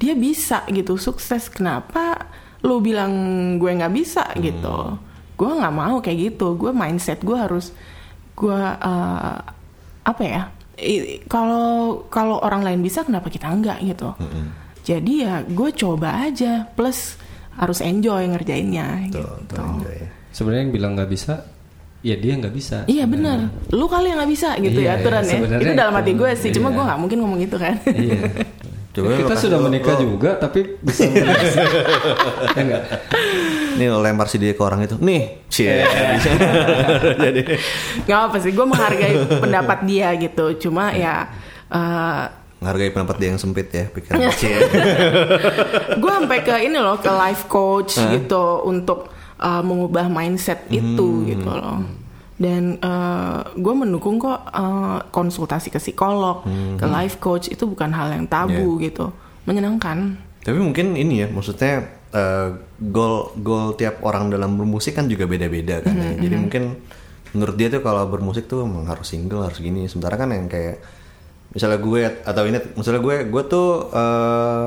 [0.00, 1.46] Dia bisa gitu sukses.
[1.52, 2.28] Kenapa
[2.64, 3.12] lo bilang
[3.60, 4.96] gue nggak bisa gitu?
[5.36, 6.56] Gue nggak mau kayak gitu.
[6.56, 7.72] Gue mindset gue harus
[8.34, 9.36] gue eh,
[10.04, 10.42] apa ya?
[11.28, 14.16] Kalau kalau orang lain bisa kenapa kita enggak gitu?
[14.80, 16.64] Jadi ya gue coba aja.
[16.72, 17.20] Plus
[17.60, 19.52] harus enjoy ngerjainnya Tuh, gitu.
[19.52, 20.08] tuh enjoy ya.
[20.32, 21.49] Sebenarnya yang bilang nggak bisa,
[22.00, 22.78] ya dia nggak bisa.
[22.84, 25.58] Iya benar, lu kali yang nggak bisa gitu Iya, ya aturan iya, ya.
[25.58, 26.74] Itu dalam hati gue sih, cuma Iya.
[26.74, 27.74] gue nggak mungkin ngomong gitu kan.
[27.84, 28.18] Iya.
[28.90, 31.22] Coba kita sudah menikah lo- juga, tapi bisa ya
[32.56, 32.82] enggak?
[33.76, 34.98] Nih lo lempar si dia ke orang itu.
[34.98, 35.86] Nih, cie.
[37.22, 37.40] Jadi
[38.02, 40.58] Gak apa sih, gue menghargai pendapat dia gitu.
[40.58, 41.30] Cuma ya,
[41.68, 42.24] eh,
[42.58, 44.58] menghargai pendapat dia yang sempit ya pikiran cie.
[45.94, 49.06] gue sampai ke ini loh ke life coach gitu untuk
[49.40, 51.80] eh, mengubah mindset itu gitu loh.
[52.40, 52.80] Dan
[53.52, 56.44] gue mendukung kok eh, konsultasi ke psikolog,
[56.76, 59.12] ke life coach itu bukan hal yang tabu gitu,
[59.44, 60.16] menyenangkan.
[60.40, 61.84] Tapi mungkin ini ya, maksudnya
[62.16, 62.48] eh,
[62.80, 65.92] goal goal tiap orang dalam bermusik kan juga beda-beda kan.
[65.92, 66.16] ya.
[66.16, 66.62] Jadi mungkin
[67.36, 69.84] menurut dia tuh kalau bermusik tuh emang harus single harus gini.
[69.86, 70.80] Sementara kan yang kayak
[71.52, 74.66] misalnya gue atau ini misalnya gue gue tuh eh,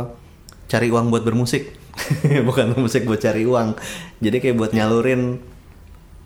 [0.69, 1.73] cari uang buat bermusik,
[2.47, 3.77] bukan musik buat cari uang.
[4.17, 5.37] Jadi kayak buat nyalurin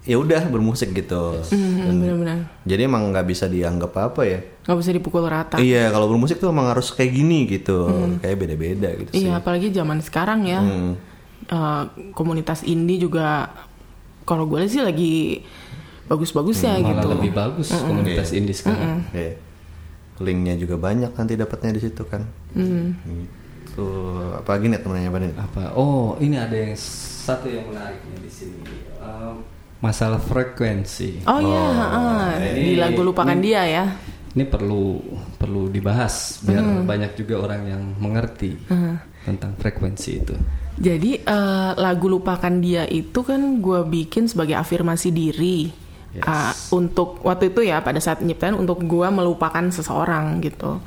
[0.03, 1.43] ya udah bermusik gitu.
[1.51, 4.39] Dan- Bener-bener, jadi emang nggak bisa dianggap apa ya.
[4.63, 5.60] nggak bisa dipukul rata.
[5.60, 7.88] Iya, kalau bermusik tuh emang harus kayak gini gitu.
[8.19, 9.27] Kayak beda-beda gitu sih.
[9.27, 10.60] Iya, apalagi zaman sekarang ya.
[10.60, 10.95] Hmm.
[11.43, 13.51] Eh, komunitas indie juga
[14.23, 15.43] kalau gue lihat sih lagi
[16.08, 17.08] bagus-bagusnya Malah gitu.
[17.12, 19.03] lebih bagus komunitas indie sekarang.
[19.12, 19.39] Iya.
[20.17, 22.23] Linknya juga banyak nanti dapatnya di situ kan.
[23.78, 23.86] Hmm.
[23.86, 23.90] Gitu.
[24.42, 25.20] Apalagi nih temennya apa?
[25.38, 25.63] Apa?
[25.78, 28.58] Oh, ini ada yang satu yang menariknya di sini.
[28.98, 29.46] Um,
[29.78, 31.22] masalah frekuensi.
[31.30, 32.26] Oh, iya, heeh.
[32.58, 33.86] di Ini- lagu lupakan ini- dia ya.
[34.38, 35.02] Ini perlu
[35.38, 38.54] perlu dibahas biar banyak juga orang yang mengerti
[39.26, 40.36] tentang frekuensi itu.
[40.78, 45.74] Jadi eh, lagu lupakan dia itu kan gue bikin sebagai afirmasi diri
[46.08, 46.24] Yes.
[46.24, 50.80] Ah, untuk waktu itu ya pada saat penyiptaan untuk gue melupakan seseorang gitu.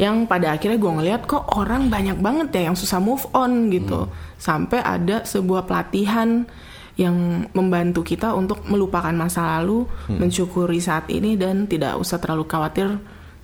[0.00, 4.08] Yang pada akhirnya gue ngeliat kok orang banyak banget ya yang susah move on gitu.
[4.40, 6.48] Sampai ada sebuah pelatihan
[6.96, 12.96] yang membantu kita untuk melupakan masa lalu, mensyukuri saat ini dan tidak usah terlalu khawatir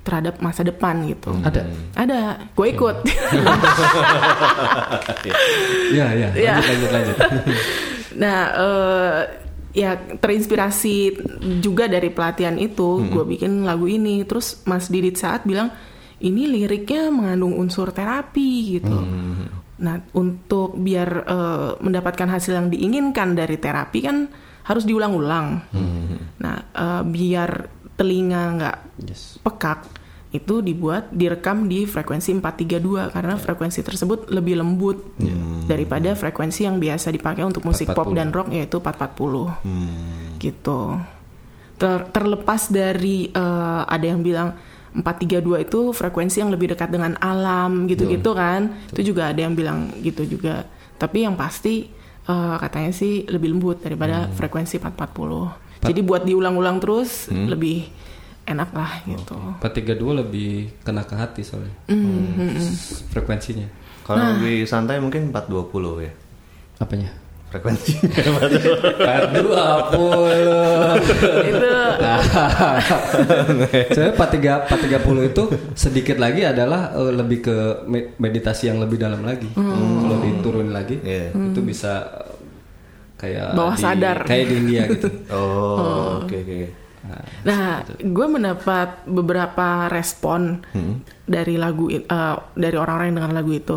[0.07, 1.35] terhadap masa depan gitu.
[1.43, 1.67] Ada.
[1.99, 2.21] Ada,
[2.55, 2.97] gue ikut.
[5.87, 6.29] Ya, ya.
[6.35, 6.57] Ya.
[6.63, 7.45] Lanjut, lanjut, lanjut.
[8.17, 9.21] Nah, eh,
[9.77, 11.21] ya terinspirasi
[11.61, 14.25] juga dari pelatihan itu, gue bikin lagu ini.
[14.25, 15.69] Terus Mas Didit saat bilang
[16.19, 18.97] ini liriknya mengandung unsur terapi gitu.
[19.77, 24.27] Nah, untuk biar eh, mendapatkan hasil yang diinginkan dari terapi kan
[24.65, 25.47] harus diulang-ulang.
[26.41, 27.51] Nah, eh, biar
[27.97, 28.77] telinga nggak
[29.09, 29.37] Yes.
[29.41, 29.85] pekak
[30.29, 35.17] itu dibuat direkam di frekuensi 432 karena frekuensi tersebut lebih lembut
[35.65, 38.17] daripada frekuensi yang biasa dipakai untuk musik pop 440.
[38.17, 39.57] dan rock yaitu 440
[40.37, 41.01] gitu
[41.77, 44.57] Ter- terlepas dari eh, ada yang bilang
[44.97, 48.61] 432 itu frekuensi yang lebih dekat dengan alam gitu-gitu kan.
[48.89, 50.65] Itu juga ada yang bilang gitu juga.
[50.95, 57.29] Tapi yang pasti eh, katanya sih lebih lembut daripada frekuensi 440 jadi buat diulang-ulang terus
[57.47, 57.85] lebih
[58.45, 59.37] enak lah gitu.
[59.61, 61.75] 432 lebih kena ke hati soalnya.
[62.57, 63.69] S- Frekuensinya.
[64.03, 66.13] Kalau lebih santai mungkin 420 ya.
[66.79, 67.11] Apanya?
[67.57, 68.13] Frekuensinya.
[69.01, 69.97] 420.
[71.43, 71.69] itu
[73.89, 75.43] Saya 43 430 itu
[75.73, 79.49] sedikit lagi adalah eh, lebih ke me- meditasi yang lebih dalam lagi.
[79.51, 81.33] Kalau diturunin lagi Iya.
[81.33, 82.35] itu bisa eh,
[83.17, 84.17] kayak Bawah di- sadar.
[84.25, 85.09] kayak di India gitu.
[85.33, 86.69] Oh, oke oke.
[87.43, 90.59] Nah, gue mendapat beberapa respon
[91.23, 92.03] dari lagu eh,
[92.53, 93.77] dari orang-orang yang dengar lagu itu.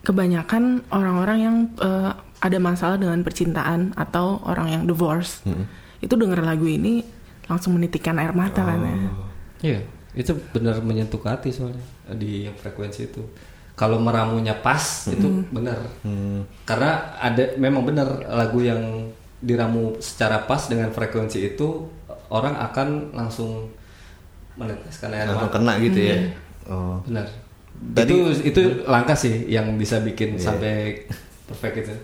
[0.00, 5.40] Kebanyakan orang-orang yang eh, ada masalah dengan percintaan atau orang yang divorce
[6.04, 7.00] itu dengar lagu ini
[7.48, 8.94] langsung menitikkan air mata kan ya.
[9.56, 9.80] Iya,
[10.12, 11.80] itu benar menyentuh ke hati soalnya
[12.12, 13.22] di yang frekuensi itu.
[13.76, 15.76] Kalau meramunya pas itu benar.
[16.68, 21.84] Karena ada memang benar lagu yang diramu secara pas dengan frekuensi itu
[22.32, 23.68] orang akan langsung
[24.56, 25.56] meneteskan air Langsung mata.
[25.60, 26.16] kena gitu ya.
[26.66, 26.98] Oh.
[27.04, 27.28] Benar.
[27.76, 31.04] itu itu langka sih yang bisa bikin sampai
[31.44, 31.94] perfect itu.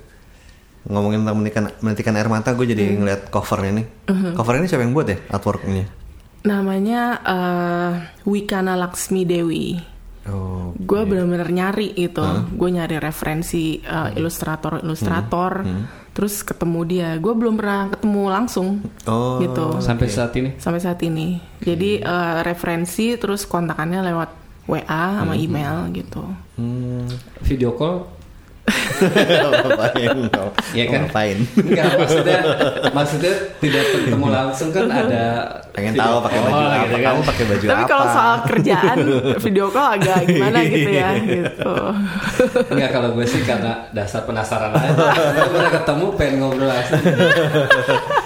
[0.86, 3.86] Ngomongin tentang menitikan, menitikan air mata, gue jadi ngeliat covernya nih.
[4.34, 5.84] Cover ini siapa yang buat ya artworknya?
[6.42, 7.90] Namanya eh,
[8.26, 9.78] Wikana Laksmi Dewi.
[10.22, 12.22] Oh, Gue bener-bener nyari gitu.
[12.54, 15.52] Gue nyari referensi eh, ilustrator-ilustrator.
[16.12, 17.10] Terus ketemu dia.
[17.22, 18.68] Gue belum pernah ketemu langsung
[19.06, 19.78] oh, gitu.
[19.78, 20.58] Sampai saat ini.
[20.58, 21.38] Sampai saat ini.
[21.62, 24.30] Jadi eh, referensi terus kontakannya lewat
[24.66, 26.22] WA sama email gitu.
[26.58, 27.06] Hmm.
[27.42, 28.21] Video call
[29.02, 30.16] ngapain?
[30.72, 31.00] Iya kan?
[31.04, 31.36] Ngapain?
[31.58, 32.38] Enggak maksudnya
[32.90, 35.24] maksudnya tidak ketemu langsung kan ada
[35.72, 36.76] Pengen tahu pakai baju apa?
[36.78, 37.02] gitu kan.
[37.08, 37.88] Kamu pakai baju Tapi apa?
[37.88, 38.96] kalau soal kerjaan
[39.40, 41.08] video call agak gimana gitu ya
[41.40, 41.72] gitu.
[42.70, 44.92] Enggak kalau gue sih karena dasar penasaran aja.
[45.48, 47.02] Udah ketemu pengen ngobrol langsung.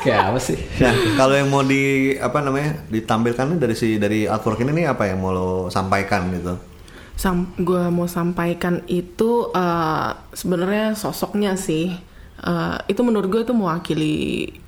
[0.02, 0.58] Kayak apa sih?
[0.78, 1.82] Nah, kalau yang mau di
[2.16, 6.75] apa namanya ditampilkan dari si dari artwork ini nih apa yang mau lo sampaikan gitu?
[7.16, 11.96] Sam, gue mau sampaikan itu eh, sebenarnya sosoknya sih.
[12.38, 14.16] Eh, itu menurut gue itu mewakili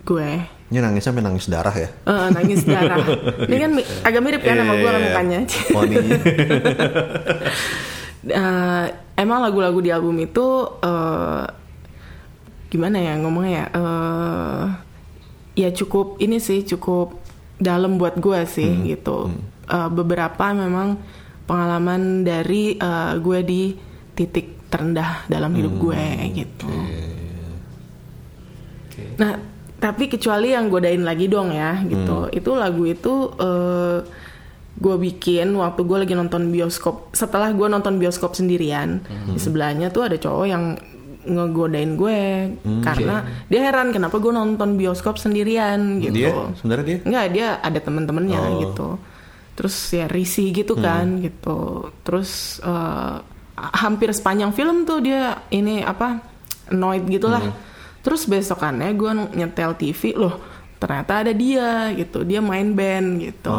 [0.03, 0.31] gue.
[0.69, 1.89] Ini nangis sampai nangis darah ya?
[1.93, 3.05] Eh, nangis darah.
[3.45, 5.39] Ini kan mi- agak mirip kan sama gue kan mukanya.
[5.71, 6.19] Poninya.
[8.19, 8.85] Eh,
[9.15, 10.43] emang lagu-lagu di album itu
[10.83, 11.47] eh,
[12.69, 13.65] gimana ya ngomongnya ya?
[13.73, 14.65] Eh,
[15.57, 17.15] ya cukup ini sih cukup
[17.57, 19.31] dalam buat gue sih gitu.
[19.65, 20.99] Eh, beberapa memang
[21.49, 23.63] pengalaman dari eh, gue di
[24.13, 26.05] titik terendah dalam hidup gue
[26.37, 26.69] gitu.
[29.17, 29.41] Nah,
[29.79, 32.29] tapi kecuali yang godain lagi dong ya gitu.
[32.29, 33.99] Itu lagu itu eh,
[34.79, 37.17] gue bikin waktu gue lagi nonton bioskop.
[37.17, 39.01] Setelah gue nonton bioskop sendirian,
[39.33, 40.77] di sebelahnya tuh ada cowok yang
[41.29, 42.21] ngegodain gue
[42.81, 46.15] karena dia heran kenapa gue nonton bioskop sendirian gitu.
[46.15, 48.89] Dia sebenarnya dia Enggak, dia ada teman-temannya gitu.
[49.59, 51.91] Terus ya risih gitu kan gitu.
[52.07, 53.17] Terus eh,
[53.59, 56.23] hampir sepanjang film tuh dia ini apa
[56.71, 57.43] annoyed gitulah.
[58.07, 60.39] Terus besokannya gue nyetel TV loh
[60.79, 62.23] ternyata ada dia gitu.
[62.23, 63.59] Dia main band gitu.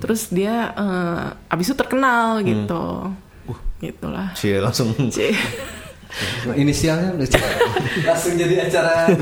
[0.00, 3.12] Terus dia eh, abis itu terkenal gitu.
[3.78, 4.34] Gitulah.
[4.34, 5.30] sih langsung Cie.
[6.62, 7.28] Inisialnya udah
[8.08, 9.12] langsung jadi acara.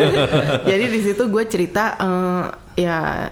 [0.70, 2.44] Jadi di situ gue cerita eh,
[2.80, 3.28] ya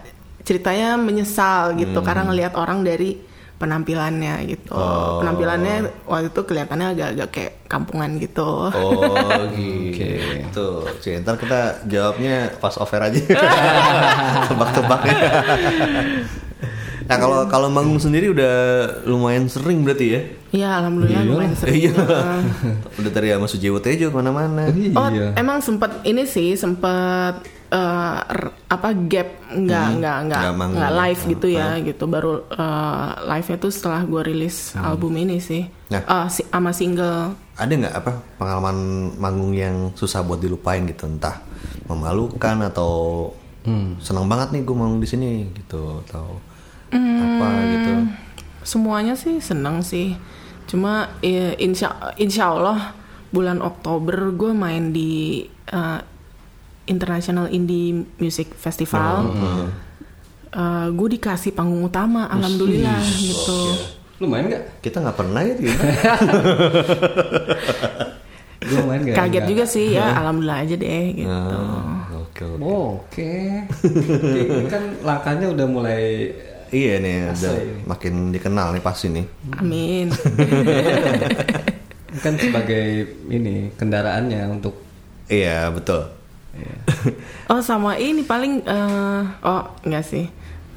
[0.48, 3.20] ceritanya menyesal gitu karena ngelihat orang dari
[3.58, 4.70] penampilannya gitu.
[5.18, 5.76] Penampilannya
[6.06, 8.70] waktu itu kelihatannya agak-agak kayak kampungan gitu.
[8.70, 10.66] Oh gitu.
[10.96, 13.18] Cik, ntar kita jawabnya pas over aja.
[14.48, 15.00] Tebak-tebak.
[17.08, 18.54] nah kalau kalau manggung sendiri udah
[19.04, 20.20] lumayan sering berarti ya?
[20.48, 21.90] Iya, alhamdulillah lumayan sering.
[21.90, 21.92] Iya.
[22.94, 24.68] udah dari sama Sujiwo Tejo ke mana-mana.
[24.94, 25.34] Oh, Iya.
[25.34, 31.22] emang sempet ini sih sempet eh, r- apa gap nggak nggak nggak nggak nggak live
[31.32, 32.04] gitu ya gitu.
[32.04, 35.64] Baru eh, live tuh setelah gue rilis album ini sih.
[35.88, 36.04] Nah.
[36.04, 37.32] Eh, si, sama single.
[37.56, 38.76] Ada nggak apa pengalaman
[39.16, 41.08] manggung yang susah buat dilupain gitu?
[41.08, 41.40] Entah
[41.88, 42.92] memalukan atau
[44.00, 46.04] senang banget nih gue manggung di sini gitu.
[46.04, 46.36] Atau
[46.92, 47.92] apa gitu.
[48.68, 50.12] Semuanya sih seneng sih.
[50.68, 52.92] Cuma eh, insya insya Allah
[53.32, 55.40] bulan Oktober gue main di
[55.72, 56.00] eh,
[56.88, 59.30] International Indie Music Festival.
[60.90, 63.60] gue dikasih panggung utama, alhamdulillah gitu.
[64.18, 64.80] Lu main nggak?
[64.80, 65.78] Kita nggak pernah ya gitu.
[68.60, 69.14] Gue main nggak?
[69.14, 69.48] Kaget Nggak.
[69.48, 71.30] juga sih ya, alhamdulillah aja deh gitu.
[71.30, 72.60] Ah, Oke oke.
[72.60, 73.32] Oh, Oke.
[74.34, 76.02] Ini kan langkahnya udah mulai
[76.68, 77.80] Iya nih, udah ini.
[77.86, 79.24] makin dikenal nih pasti nih.
[79.56, 80.12] Amin.
[82.24, 82.84] kan sebagai
[83.28, 84.74] ini kendaraannya untuk
[85.28, 86.08] Iya betul.
[87.52, 90.26] Oh sama ini paling eh, oh enggak sih.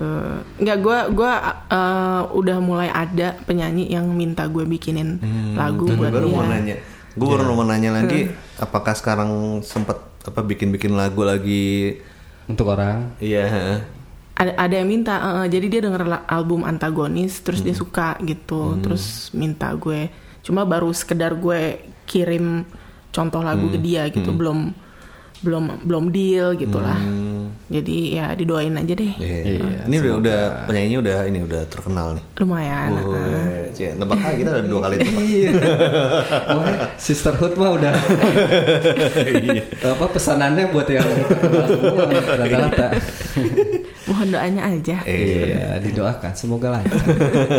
[0.01, 1.34] Eh, enggak gue gua
[1.69, 5.22] eh, udah mulai ada penyanyi yang minta gue bikinin
[5.53, 6.36] lagu Gue buat baru dia.
[6.38, 6.76] mau nanya,
[7.13, 11.97] gue baru mau nanya lagi, apakah sekarang sempet apa bikin-bikin lagu lagi?
[12.51, 13.15] untuk orang.
[13.24, 13.43] Iya.
[13.47, 13.80] heeh.
[14.32, 18.82] ada ada yang minta eh, eh, jadi dia denger album antagonis terus dia suka gitu
[18.82, 20.09] terus minta gue
[20.41, 21.78] cuma baru sekedar gue
[22.09, 22.65] kirim
[23.13, 24.74] contoh lagu ke dia gitu belum
[25.42, 27.02] belum belum deal gitulah
[27.66, 29.88] jadi ya didoain aja deh Iya.
[29.88, 32.24] Ini udah udah penyanyinya udah ini udah terkenal nih.
[32.38, 35.24] lumayan Wah, cie, nebak aja kita udah dua kali tebak.
[35.32, 35.52] Iya.
[36.52, 36.64] Oh,
[36.98, 37.94] sisterhood mah udah.
[39.82, 41.08] apa pesanannya buat yang
[42.38, 42.88] rata-rata.
[44.04, 47.00] mohon doanya aja Iya, didoakan semoga lancar.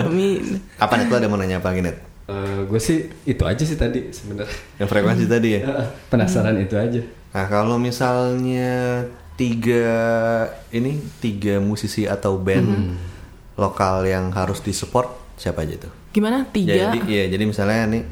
[0.04, 1.88] amin Apa nih tuh ada mau nanya apa gini?
[2.22, 4.52] Eh, gue sih itu aja sih tadi sebenarnya.
[4.76, 5.60] Yang frekuensi tadi ya.
[6.06, 7.00] Penasaran itu aja.
[7.32, 9.04] Nah kalau misalnya
[9.34, 9.88] tiga
[10.70, 12.94] ini tiga musisi atau band
[13.56, 15.92] lokal yang harus disupport siapa aja tuh?
[16.12, 16.44] Gimana?
[16.52, 16.76] Tiga.
[16.76, 18.04] Jadi iya, jadi misalnya nih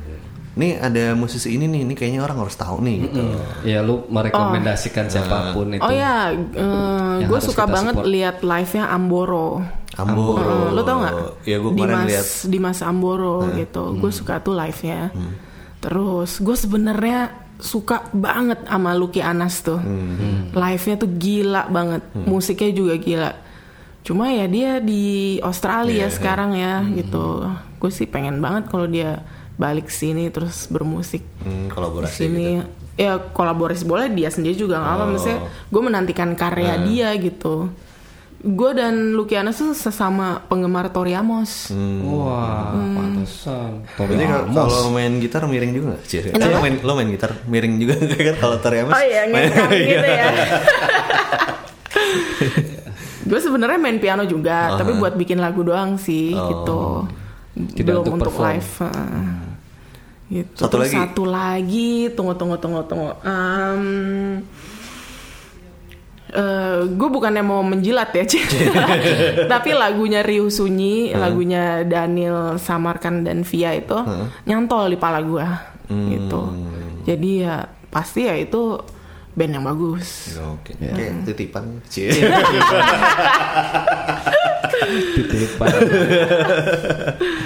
[0.51, 3.23] nih ada musisi ini nih, ini kayaknya orang harus tahu nih gitu.
[3.62, 5.85] Ya lu merekomendasikan siapa pun itu.
[5.85, 6.35] Oh ya,
[7.23, 8.11] gue harus suka banget support.
[8.11, 9.62] lihat live-nya Amboro.
[9.95, 10.68] Amboro.
[10.68, 11.14] Eh, lo tau nggak?
[11.47, 12.27] Iya, gue kemarin Dimas, lihat.
[12.27, 12.51] Hmm.
[12.51, 13.85] Dimas Amboro gitu.
[14.01, 15.14] Gue suka tuh live-nya.
[15.81, 17.21] Terus gue sebenarnya
[17.61, 19.77] suka banget sama Lucky Anas tuh.
[19.77, 20.51] Hmm.
[20.51, 22.03] Live-nya tuh gila banget.
[22.15, 23.31] Musiknya juga gila.
[24.01, 26.97] Cuma ya dia di Iya, Australia sekarang ya Hmm.
[26.97, 27.25] gitu.
[27.77, 29.21] Gue sih pengen banget kalau dia
[29.55, 32.65] balik sini terus bermusik Hmm, kolaborasi sini gitu.
[32.97, 35.09] ya kolaborasi boleh dia sendiri juga nggak apa Oh.
[35.11, 35.39] maksudnya
[35.69, 36.85] gue menantikan karya Hmm.
[36.87, 37.69] dia gitu
[38.41, 42.01] gue dan Lukianas tuh sesama penggemar Tori Amos Hmm.
[42.07, 43.84] Wah, pantesan.
[43.95, 44.51] Tori Amos.
[44.51, 46.03] kalau main gitar miring juga nggak?
[46.05, 46.24] Cie?
[46.26, 47.95] Eh, lo main lo main gitar miring juga
[48.28, 48.93] kan kalau Tori Amos?
[48.93, 50.26] oh iya ngekang gitu ya
[53.22, 56.49] gue sebenarnya main piano juga tapi buat bikin lagu doang sih Oh.
[56.49, 56.80] gitu
[57.76, 58.47] Tidak belum untuk untuk, perform.
[58.49, 59.28] live heeh.
[60.32, 60.97] gitu Satu Terus lagi?
[60.97, 63.11] satu lagi tunggu tunggu tunggu tunggu
[66.31, 68.24] Em, gue bukannya mau menjilat ya,
[69.53, 73.99] tapi lagunya Ryu Sunyi, lagunya Daniel Samarkan dan Via itu
[74.47, 75.47] nyantol di pala gue,
[75.91, 76.43] gitu.
[77.03, 78.78] Jadi ya pasti ya itu
[79.35, 80.39] band yang bagus.
[80.39, 80.78] Oke.
[80.78, 81.83] Kayak titipan.
[81.91, 82.14] Cie.
[85.18, 85.70] Titipan.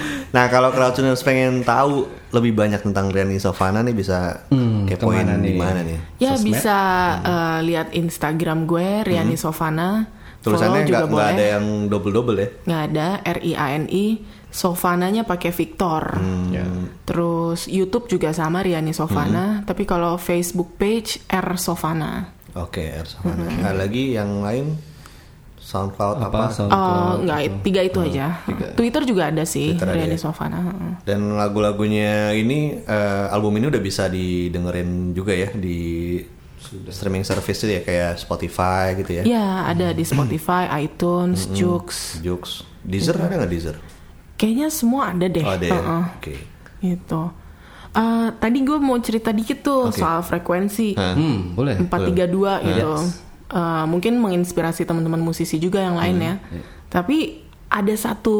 [0.34, 5.54] Nah kalau crowdtuners pengen tahu lebih banyak tentang Riani Sofana nih bisa Hmm, kepoin di
[5.54, 5.54] nih?
[5.54, 5.98] mana nih?
[6.18, 6.46] Ya Sosmed?
[6.50, 6.78] bisa
[7.22, 10.10] eh, lihat Instagram gue Riani Sofana.
[10.42, 12.48] Tulisannya nggak ada yang double double ya?
[12.66, 14.06] nggak ada R I A N I
[14.50, 16.14] Sovananya pakai Victor.
[16.50, 16.62] Ya.
[17.02, 19.64] Terus YouTube juga sama Riani Sofana, Hmm.
[19.64, 22.30] tapi kalau Facebook page R Sofana.
[22.54, 23.50] Oke, R Sofana.
[23.50, 24.78] Nah, lagi yang lain
[25.74, 26.26] SoundCloud apa?
[26.30, 26.38] Apa?
[26.38, 27.18] Oh, SoundCloud.
[27.26, 28.26] nggak, tiga itu aja.
[28.78, 30.22] Twitter juga ada sih, Twitter Riani ya?
[30.22, 30.58] Sofana.
[31.02, 36.22] Dan lagu-lagunya ini eh, album ini udah bisa didengerin juga ya di
[36.88, 39.22] streaming service itu ya kayak Spotify gitu ya.
[39.26, 42.22] Ya, ada di Spotify, iTunes, Joox.
[42.22, 42.62] Joox.
[42.86, 43.76] Deezer ada nggak Deezer?
[44.38, 45.44] Kayaknya semua ada deh.
[45.44, 45.74] Oh, ada ya.
[45.74, 46.02] Heeh.
[46.18, 46.34] Oke.
[46.84, 47.22] Gitu.
[47.94, 50.02] Eh, tadi gue mau cerita dikit tuh Oke.
[50.02, 50.98] soal frekuensi.
[50.98, 51.78] Hmm, boleh.
[51.78, 52.90] 432 gitu.
[53.54, 56.34] Eh, mungkin menginspirasi teman-teman musisi juga yang lain ya.
[56.90, 58.38] Tapi ada satu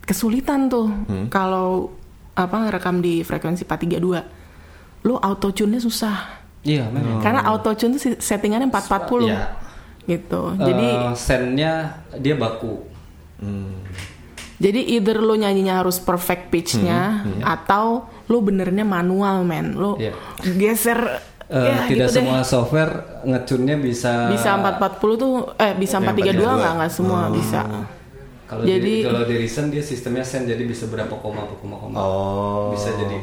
[0.00, 0.88] kesulitan tuh
[1.28, 1.92] kalau
[2.32, 5.04] apa ngerekam di frekuensi 432.
[5.04, 6.40] Lu auto tune-nya susah.
[6.64, 7.20] Iya, memang.
[7.20, 9.28] Karena auto tune settingannya 440.
[9.28, 9.40] Iya.
[10.08, 10.42] Gitu.
[10.56, 10.88] Jadi Jadi
[11.18, 11.72] sennya
[12.16, 12.88] dia baku.
[14.62, 19.74] jadi either lu nyanyinya harus perfect pitch-nya atau lu benernya manual men.
[19.74, 20.14] Lu Iya.
[20.54, 21.18] geser
[21.52, 22.16] Eh, ya, tidak gitu deh.
[22.24, 22.92] semua software
[23.28, 26.72] ngecunnya bisa bisa 440 tuh eh bisa 432 nggak?
[26.80, 27.60] Nggak semua bisa.
[28.48, 31.76] Kalau Jadi- di kalau di recent dia sistemnya sen jadi bisa berapa koma per koma
[31.76, 31.96] koma.
[31.96, 32.72] Oh.
[32.72, 33.20] Bisa jadi.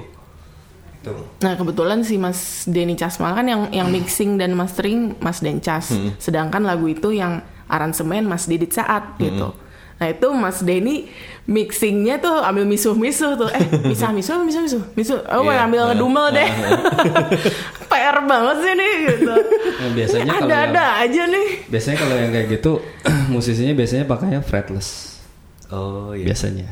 [0.99, 1.15] Itu.
[1.39, 6.59] nah kebetulan si Mas Denny Casmal kan yang yang mixing dan mastering Mas Dencas sedangkan
[6.59, 7.39] lagu itu yang
[7.71, 9.55] aransemen Mas Didit Saat gitu
[9.99, 11.11] nah itu Mas Denny
[11.43, 13.59] mixingnya tuh ambil misuh-misuh tuh eh
[13.91, 15.65] bisa misuh misuh misuh misuh oh Iya.
[15.65, 16.49] ambil ngedumel deh
[17.89, 19.33] PR banget sih nih gitu
[19.79, 22.71] Nah, biasanya kalau ada-ada yang- aja nih Biasanya kalau yang kayak gitu
[23.33, 25.19] musisinya biasanya pakainya fretless
[25.67, 26.25] Oh iya.
[26.25, 26.65] biasanya.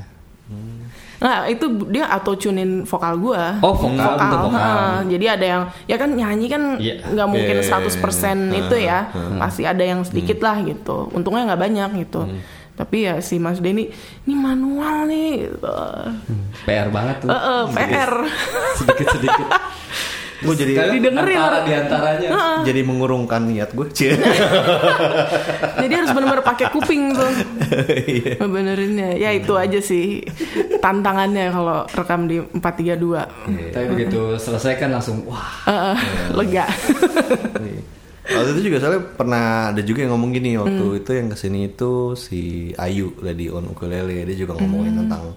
[1.17, 3.57] Nah itu dia auto tunein vokal gua.
[3.59, 4.57] Oh, vokal, untuk vokal.
[4.57, 5.01] ha.
[5.03, 7.05] Jadi ada yang ya kan nyanyi kan Iya.
[7.05, 7.93] nggak mungkin Iya, 100%
[8.55, 9.09] itu ya.
[9.37, 11.09] Pasti ada yang sedikit lah gitu.
[11.09, 12.25] Untungnya nggak banyak gitu.
[12.77, 13.89] Tapi ya si Mas Denny
[14.23, 15.49] ini manual nih.
[15.49, 15.73] Gitu.
[16.63, 17.27] PR banget tuh.
[17.27, 18.11] Eh, eh, PR.
[18.77, 19.47] Sedikit-sedikit.
[20.37, 21.33] Gue jadi Kalian Didengerin.
[21.33, 22.29] antara di antaranya.
[22.61, 23.89] jadi mengurungkan niat gue.
[23.89, 24.13] Cie.
[25.81, 27.31] Jadi harus benar-benar pakai kuping tuh.
[28.05, 28.37] Iya.
[28.37, 29.17] Bebenerinnya.
[29.17, 30.21] Ya itu aja sih
[30.77, 33.73] tantangannya kalau rekam di 432.
[33.73, 35.97] Tapi begitu selesai kan langsung wah Eh, eh,
[36.29, 36.69] lega.
[38.27, 38.43] Iya.
[38.43, 41.71] Waktu itu juga soalnya pernah ada juga yang ngomong gini waktu itu yang ke sini
[41.71, 45.31] itu si Ayu lagi on ukulele dia juga ngomongin tentang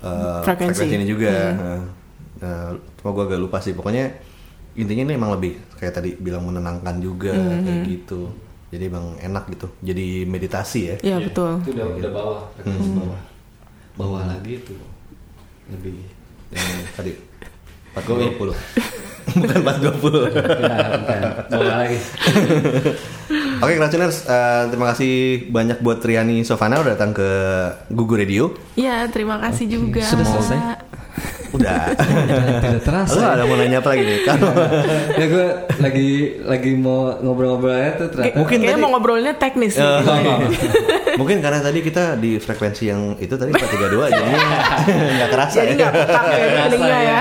[0.00, 0.72] uh, Frekuensi.
[0.72, 1.32] frekuensi ini juga.
[1.52, 1.80] Nah,
[2.40, 2.64] nah,
[2.96, 4.08] cuma gue agak lupa sih pokoknya
[4.72, 8.32] intinya ini emang lebih kayak tadi bilang menenangkan juga kayak gitu.
[8.72, 9.68] Jadi emang enak gitu.
[9.84, 10.96] Jadi meditasi ya.
[11.04, 11.60] Ya betul.
[11.60, 13.20] itu udah udah bawah frekuensi bawah.
[14.00, 14.74] Bawah lagi itu
[15.68, 16.08] lebih
[16.48, 17.12] Yang tadi
[17.92, 19.17] 420.
[19.30, 20.32] Bukan 420.
[20.64, 21.20] ya, bukan.
[21.50, 21.98] bawah lagi.
[23.62, 25.12] Oke, Crowdtuners, eh, terima kasih
[25.48, 27.28] banyak buat Triani Sofana udah datang ke
[27.88, 28.44] Gugu Radio.
[28.74, 30.00] Ya terima kasih juga.
[30.00, 30.58] Sudah selesai?
[31.50, 31.90] Udah.
[32.62, 33.12] Tidak terasa.
[33.12, 34.18] Lu ada mau nanya apa lagi nih?
[34.22, 34.52] Kalau
[35.20, 35.46] ya gue
[35.78, 36.08] lagi
[36.44, 38.36] lagi mau ngobrol-ngobrol aja tuh ternyata.
[38.38, 39.74] Mungkin Kayaknya tadi- mau ngobrolnya teknis.
[39.74, 39.84] nih.
[39.84, 44.38] Eh, mungkin karena tadi kita di frekuensi yang itu tadi 432 jadinya
[44.86, 45.88] nggak kerasa Jadi ya.
[45.90, 47.20] nggak ya di telinga ya.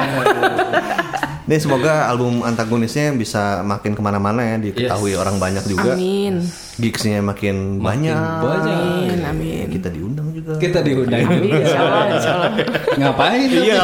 [1.47, 5.17] Nih semoga album antagonisnya bisa makin ke mana-mana ya diketahui Yes.
[5.17, 5.95] orang banyak juga.
[5.95, 6.43] Amin.
[6.75, 8.19] Gigsnya makin, Makin banyak.
[8.37, 8.77] banyak.
[8.77, 9.65] Amin, amin.
[9.71, 10.51] Kita diundang juga.
[10.57, 11.57] Kita diundang Amin, juga.
[11.57, 12.51] insya Allah, insya Allah.
[12.93, 13.47] Ngapain?
[13.47, 13.81] Iya.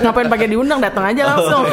[0.00, 1.64] Ngapain pakai diundang, datang aja langsung.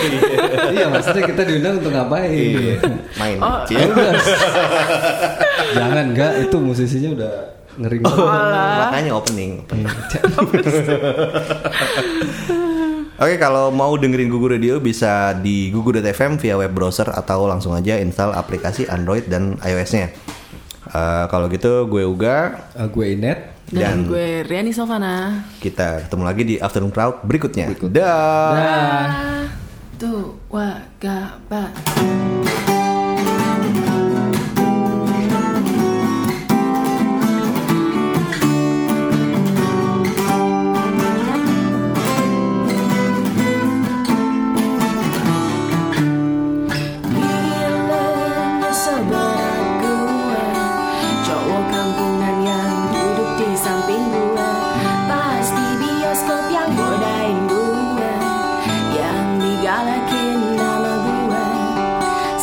[0.69, 2.29] iya maksudnya kita diundang untuk ngapain?
[2.29, 2.75] Iya.
[3.15, 3.37] Main.
[3.39, 3.57] Oh.
[3.65, 4.11] Ya udah.
[5.71, 7.31] Jangan enggak itu musisinya udah
[7.79, 8.19] ngeri banget.
[8.83, 9.51] Makanya opening.
[13.21, 18.01] Oke, kalau mau dengerin Gugu Radio bisa di gugu.fm via web browser atau langsung aja
[18.01, 20.09] install aplikasi Android dan iOS-nya.
[20.89, 23.39] Eh, kalau gitu gue Uga Eh, gue Inet.
[23.69, 25.45] Dan dan gue Riani Sofana.
[25.61, 27.69] kita ketemu lagi di Afternoon Crowd berikutnya.
[27.93, 28.51] Dah.
[28.57, 29.45] Nah.
[30.01, 30.81] Tuh, wah,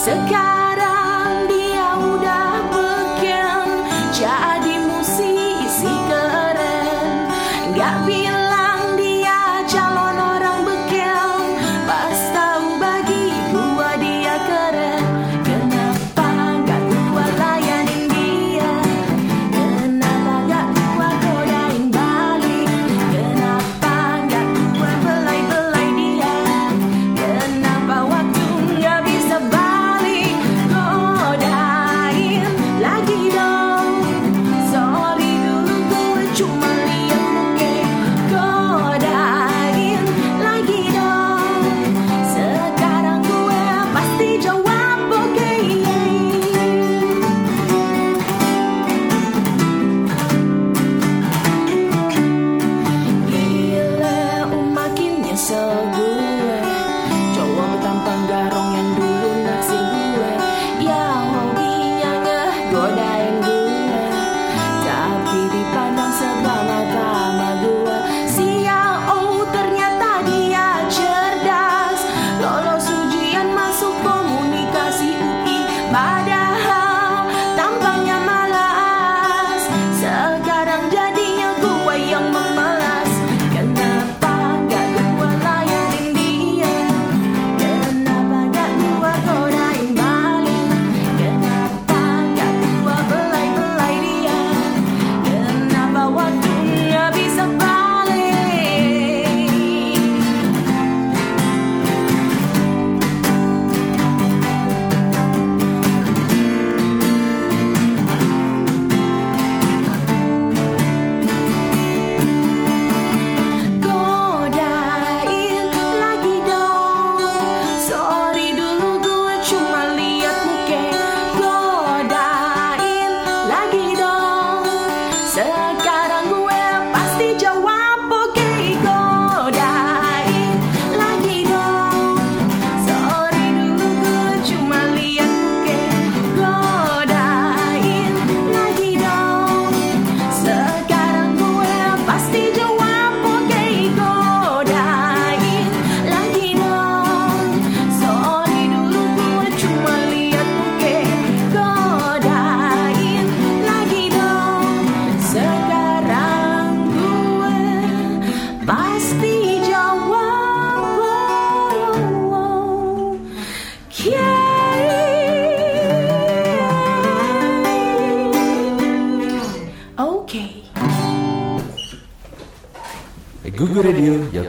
[0.09, 0.57] Sekarang